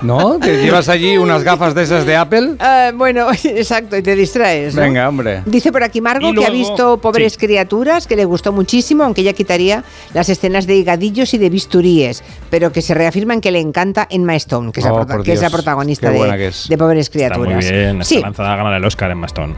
¿No? 0.02 0.38
Te 0.38 0.62
llevas 0.62 0.88
allí 0.88 1.18
unas 1.18 1.44
gafas 1.44 1.74
de 1.74 1.82
esas 1.82 2.06
de 2.06 2.16
Apple. 2.16 2.52
Ah, 2.60 2.92
bueno, 2.94 3.26
exacto, 3.44 3.94
y 3.96 4.02
te 4.02 4.16
distraes. 4.16 4.74
¿no? 4.74 4.80
Venga, 4.80 5.06
hombre. 5.06 5.42
Dice 5.44 5.70
por 5.70 5.82
aquí 5.82 6.00
Margo 6.00 6.32
que 6.32 6.46
ha 6.46 6.50
visto 6.50 6.96
Pobres 6.98 7.34
sí. 7.34 7.38
Criaturas, 7.40 8.06
que 8.06 8.16
le 8.16 8.24
gustó 8.24 8.37
muchísimo, 8.52 9.04
aunque 9.04 9.20
ella 9.22 9.32
quitaría 9.32 9.84
las 10.14 10.28
escenas 10.28 10.66
de 10.66 10.76
higadillos 10.76 11.34
y 11.34 11.38
de 11.38 11.50
bisturíes, 11.50 12.22
pero 12.50 12.72
que 12.72 12.82
se 12.82 12.94
reafirma 12.94 13.34
en 13.34 13.40
que 13.40 13.50
le 13.50 13.60
encanta 13.60 14.06
Emma 14.10 14.34
Stone, 14.36 14.72
que 14.72 14.80
es, 14.80 14.86
la, 14.86 14.92
Oh, 14.92 14.96
prota- 14.96 15.14
por 15.16 15.24
que 15.24 15.32
es 15.32 15.40
la 15.42 15.48
Dios, 15.48 15.52
esperanista 15.60 16.10
qué 16.10 16.14
de, 16.14 16.46
es. 16.48 16.68
Pobres 16.78 17.06
Está 17.08 17.18
muy 17.38 17.46
Criaturas. 17.48 17.70
bien, 17.70 18.04
sí, 18.04 18.14
está 18.16 18.26
lanzada 18.28 18.52
a 18.54 18.56
ganar 18.56 18.74
el 18.74 18.84
Oscar 18.84 19.10
en 19.10 19.18
Mastón. 19.18 19.54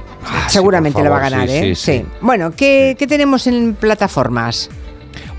seguramente 0.48 0.96
por 0.96 1.04
lo 1.04 1.10
va 1.10 1.18
a 1.18 1.30
ganar, 1.30 1.48
sí, 1.48 1.54
¿eh? 1.54 1.74
sí, 1.74 1.92
sí. 1.98 2.04
Bueno, 2.20 2.52
¿qué, 2.56 2.96
qué 2.98 3.06
tenemos 3.06 3.46
en 3.46 3.74
plataformas? 3.74 4.70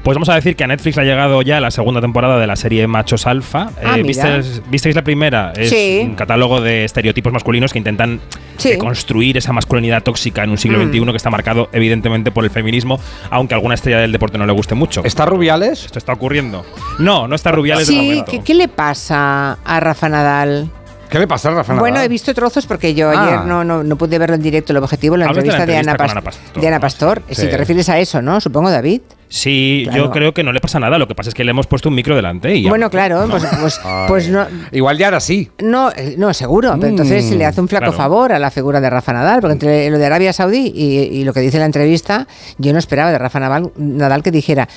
Pues 0.04 0.16
vamos 0.16 0.30
a 0.30 0.36
decir 0.36 0.56
que 0.56 0.64
a 0.64 0.68
Netflix 0.68 0.96
le 0.96 1.04
ha 1.04 1.06
llegado 1.06 1.42
ya 1.44 1.62
la 1.62 1.70
segunda 1.70 2.02
temporada 2.02 2.40
de 2.40 2.48
la 2.48 2.56
serie 2.56 2.88
Machos 2.88 3.28
Alfa. 3.28 3.70
Ah, 3.84 3.98
mira. 3.98 4.04
¿visteis, 4.08 4.62
visteis 4.68 4.96
la 4.96 5.04
primera? 5.04 5.54
Es 5.56 5.70
Sí. 5.70 6.02
un 6.04 6.16
catálogo 6.16 6.60
de 6.60 6.86
estereotipos 6.86 7.32
masculinos 7.32 7.72
que 7.72 7.78
intentan 7.78 8.20
Sí. 8.58 8.70
eh, 8.70 8.78
construir 8.80 9.38
esa 9.38 9.54
masculinidad 9.54 10.02
tóxica 10.02 10.44
en 10.44 10.50
un 10.50 10.58
siglo 10.58 10.80
Mm. 10.80 10.90
XXI 10.92 11.12
que 11.12 11.18
está 11.18 11.30
marcado 11.30 11.70
evidentemente 11.72 12.32
por 12.32 12.44
el 12.44 12.50
feminismo, 12.50 13.00
aunque 13.30 13.54
a 13.54 13.58
alguna 13.58 13.76
estrella 13.76 14.00
del 14.00 14.12
deporte 14.12 14.40
no 14.40 14.48
le 14.48 14.54
guste 14.54 14.74
mucho. 14.74 15.04
¿Está 15.06 15.26
Rubiales? 15.28 15.86
Esto 15.86 16.00
está 16.00 16.14
ocurriendo. 16.14 16.66
No, 16.98 17.28
no 17.28 17.36
está 17.36 17.52
Rubiales 17.52 17.86
de 17.86 17.94
Sí, 17.94 18.00
momento. 18.00 18.32
¿qué, 18.32 18.40
qué 18.42 18.54
le 18.56 18.68
pasa 18.68 19.60
a 19.64 19.80
Rafa 19.80 20.10
Nadal? 20.10 20.70
¿Qué 21.12 21.20
le 21.20 21.28
pasa 21.28 21.50
a 21.50 21.52
Rafa 21.56 21.74
Nadal? 21.74 21.80
Bueno, 21.82 22.02
he 22.02 22.08
visto 22.08 22.34
trozos 22.34 22.66
porque 22.66 22.94
yo 22.96 23.10
Ah. 23.12 23.24
ayer 23.28 23.46
no, 23.46 23.64
no, 23.66 23.84
no 23.84 23.96
pude 23.98 24.18
verlo 24.18 24.36
en 24.38 24.42
directo, 24.42 24.72
el 24.72 24.78
objetivo, 24.78 25.18
la 25.18 25.26
Hablas 25.26 25.44
de 25.44 25.50
la 25.52 25.54
entrevista 25.58 25.72
de, 25.72 25.78
Ana, 25.78 25.92
entrevista 25.92 26.22
Pastor, 26.22 26.62
de 26.62 26.68
Ana 26.68 26.78
¿no? 26.78 26.82
Pastor. 26.82 27.22
Si 27.30 27.36
Sí. 27.36 27.48
te 27.50 27.58
refieres 27.58 27.90
a 27.90 28.00
eso, 28.00 28.22
¿no? 28.22 28.40
Supongo, 28.40 28.72
David. 28.72 29.02
Sí, 29.28 29.84
Claro. 29.86 30.06
yo 30.06 30.12
creo 30.12 30.34
que 30.34 30.44
no 30.44 30.52
le 30.54 30.60
pasa 30.62 30.80
nada. 30.80 30.98
Lo 30.98 31.08
que 31.08 31.16
pasa 31.16 31.30
es 31.30 31.34
que 31.36 31.44
le 31.44 31.52
hemos 31.52 31.68
puesto 31.68 31.90
un 31.90 31.96
micro 31.96 32.16
delante 32.16 32.56
y 32.56 32.64
ya. 32.64 32.70
Bueno, 32.70 32.90
claro, 32.90 33.26
pues, 33.30 33.44
pues, 33.62 33.82
pues 34.08 34.30
no, 34.30 34.46
Igual 34.72 34.98
ya 34.98 35.08
ahora 35.08 35.20
sí. 35.20 35.50
no, 35.62 35.92
eh, 35.92 36.16
no, 36.18 36.34
seguro. 36.34 36.72
Pero 36.76 36.88
Mm, 36.88 36.90
entonces 36.92 37.26
se 37.28 37.36
le 37.36 37.46
hace 37.46 37.60
un 37.60 37.68
flaco 37.68 37.86
claro. 37.88 37.98
favor 37.98 38.32
a 38.32 38.40
la 38.40 38.50
figura 38.50 38.80
de 38.80 38.90
Rafa 38.90 39.12
Nadal, 39.12 39.42
porque 39.42 39.54
entre 39.54 39.90
lo 39.90 39.98
de 39.98 40.06
Arabia 40.06 40.32
Saudí 40.32 40.72
y, 40.74 40.98
y 41.20 41.24
lo 41.26 41.34
que 41.34 41.42
dice 41.42 41.60
la 41.60 41.66
entrevista, 41.66 42.26
yo 42.58 42.72
no 42.74 42.80
esperaba 42.80 43.12
de 43.12 43.18
Rafa 43.18 43.40
Nadal, 43.42 43.72
Nadal 43.76 44.24
que 44.24 44.32
dijera, 44.32 44.68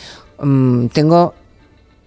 mm, 0.40 0.86
tengo 0.88 1.34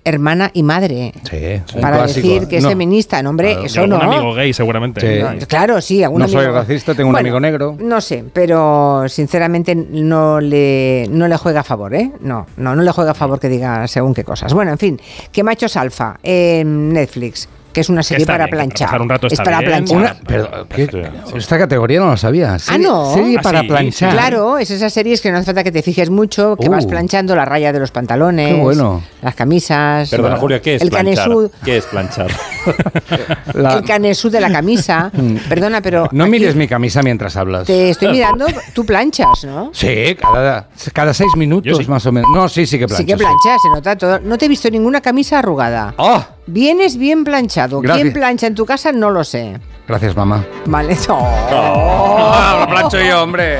hermana 0.07 0.49
y 0.53 0.63
madre. 0.63 1.11
Sí, 1.29 1.61
un 1.75 1.81
Para 1.81 1.97
clásico. 1.97 2.27
decir 2.27 2.47
que 2.47 2.57
es 2.57 2.63
No. 2.63 2.69
feminista, 2.69 3.21
no, 3.21 3.29
hombre, 3.31 3.51
Claro. 3.51 3.65
Eso 3.65 3.81
algún 3.81 3.99
no. 3.99 4.03
amigo 4.13 4.33
gay 4.33 4.53
seguramente. 4.53 5.01
Sí. 5.01 5.21
No, 5.23 5.45
claro, 5.47 5.81
sí, 5.81 6.03
algún 6.03 6.21
No 6.21 6.27
soy 6.27 6.45
racista, 6.47 6.93
tengo 6.95 7.09
un 7.09 7.17
amigo 7.17 7.39
negro. 7.39 7.75
No 7.79 7.99
sé, 8.01 8.23
pero 8.33 9.03
sinceramente 9.09 9.75
no 9.75 10.39
le, 10.39 11.07
no 11.09 11.27
le 11.27 11.37
juega 11.37 11.59
a 11.61 11.63
favor, 11.63 11.93
¿eh? 11.93 12.11
No, 12.21 12.47
no, 12.57 12.75
no 12.75 12.81
le 12.81 12.91
juega 12.91 13.11
a 13.11 13.15
favor 13.15 13.39
que 13.39 13.49
diga 13.49 13.87
según 13.87 14.13
qué 14.13 14.23
cosas. 14.23 14.53
Bueno, 14.53 14.71
en 14.71 14.77
fin, 14.77 14.99
que 15.31 15.43
Machos 15.43 15.75
Alfa 15.77 16.17
en 16.23 16.93
Netflix, 16.93 17.47
que 17.77 17.81
es 17.81 17.89
una 17.89 18.01
serie 18.01 18.23
está 18.23 18.33
para 18.33 18.45
bien, 18.45 18.49
para 18.49 18.63
planchar. 18.63 18.87
pasar 18.87 19.01
un 19.03 19.09
rato 19.09 19.27
es 19.27 19.33
está 19.33 19.43
para 19.43 19.59
bien. 19.59 19.69
planchar. 19.85 19.97
Una, 19.97 20.15
pero, 20.25 20.67
¿qué? 20.67 21.11
esta 21.37 21.59
categoría 21.59 21.99
no 21.99 22.07
la 22.07 22.17
sabía. 22.17 22.57
Ah, 22.67 22.77
no. 22.79 23.13
Serie 23.13 23.37
Ah, 23.37 23.41
para 23.43 23.61
sí, 23.61 23.67
planchar. 23.67 24.11
Claro, 24.13 24.57
es 24.57 24.71
esas 24.71 24.91
series 24.91 25.21
que 25.21 25.31
no 25.31 25.37
hace 25.37 25.45
falta 25.45 25.63
que 25.63 25.71
te 25.71 25.83
fijes 25.83 26.09
mucho, 26.09 26.55
que 26.59 26.67
Uh. 26.67 26.71
vas 26.71 26.87
planchando 26.87 27.35
la 27.35 27.45
raya 27.45 27.71
de 27.71 27.79
los 27.79 27.91
pantalones, 27.91 28.55
Qué 28.55 28.59
bueno. 28.59 29.03
las 29.21 29.35
camisas, 29.35 30.09
Perdona, 30.09 30.33
la- 30.33 30.39
Julia, 30.41 30.59
¿qué 30.59 30.73
es 30.77 30.81
el 30.81 30.89
planchar? 30.89 31.15
canesú, 31.27 31.51
¿Qué 31.63 31.77
es 31.77 31.85
planchar? 31.85 32.31
La- 33.53 33.73
el 33.75 33.83
canesú 33.83 34.31
de 34.31 34.41
la 34.41 34.51
camisa. 34.51 35.11
Perdona, 35.49 35.79
pero 35.81 36.09
no 36.11 36.23
aquí 36.23 36.31
mires 36.31 36.55
mi 36.55 36.67
camisa 36.67 37.03
mientras 37.03 37.35
hablas. 37.37 37.67
te 37.67 37.91
estoy 37.91 38.11
mirando, 38.11 38.47
tú 38.73 38.85
planchas, 38.87 39.43
¿no? 39.45 39.69
Sí, 39.71 40.15
cada, 40.19 40.67
cada 40.93 41.13
seis 41.13 41.29
minutos 41.37 41.77
sí. 41.77 41.85
más 41.87 42.03
o 42.07 42.11
menos. 42.11 42.27
No, 42.33 42.49
sí, 42.49 42.65
sí 42.65 42.79
que 42.79 42.87
plancho. 42.87 43.03
sí 43.03 43.05
que 43.05 43.17
planchas, 43.17 43.61
se 43.61 43.69
nota 43.69 43.95
todo. 43.95 44.19
No 44.19 44.35
te 44.37 44.45
he 44.45 44.49
visto 44.49 44.67
ninguna 44.71 44.99
camisa 44.99 45.39
arrugada. 45.39 45.93
¡Oh! 45.97 46.23
Vienes 46.47 46.97
bien 46.97 47.23
planchado. 47.23 47.81
Gracias. 47.81 48.03
¿Quién 48.03 48.13
plancha 48.13 48.47
en 48.47 48.55
tu 48.55 48.65
casa? 48.65 48.91
No 48.91 49.11
lo 49.11 49.23
sé. 49.23 49.59
Gracias, 49.87 50.15
mamá. 50.15 50.45
Vale. 50.65 50.97
¡Oh! 51.09 52.57
lo 52.61 52.67
plancho 52.67 53.01
yo, 53.01 53.23
hombre! 53.23 53.59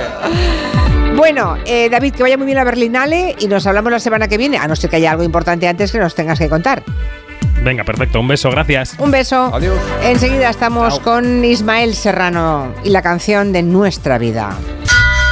Bueno, 1.15 1.58
eh, 1.65 1.89
David, 1.89 2.13
que 2.13 2.23
vaya 2.23 2.38
muy 2.38 2.45
bien 2.45 2.60
a 2.60 2.63
Berlinale 2.63 3.36
y 3.39 3.47
nos 3.47 3.65
hablamos 3.65 3.91
la 3.91 4.00
semana 4.00 4.28
que 4.28 4.38
viene, 4.38 4.58
a 4.58 4.67
no 4.67 4.76
ser 4.76 4.89
que 4.89 4.97
haya 4.97 5.12
algo 5.12 5.23
importante 5.23 5.67
antes 5.67 5.91
que 5.91 5.97
nos 6.00 6.13
tengas 6.15 6.38
que 6.38 6.47
contar. 6.47 6.84
Venga, 7.63 7.84
perfecto. 7.84 8.19
Un 8.19 8.28
beso, 8.28 8.52
gracias. 8.52 8.95
Un 9.00 9.12
beso. 9.12 9.50
Adiós. 9.54 9.80
Enseguida 10.04 10.50
estamos 10.50 11.00
con 11.00 11.43
Ismael 11.43 11.95
Serrano 11.95 12.73
y 12.84 12.91
la 12.91 13.02
canción 13.02 13.52
de 13.52 13.63
nuestra 13.63 14.17
vida. 14.17 14.56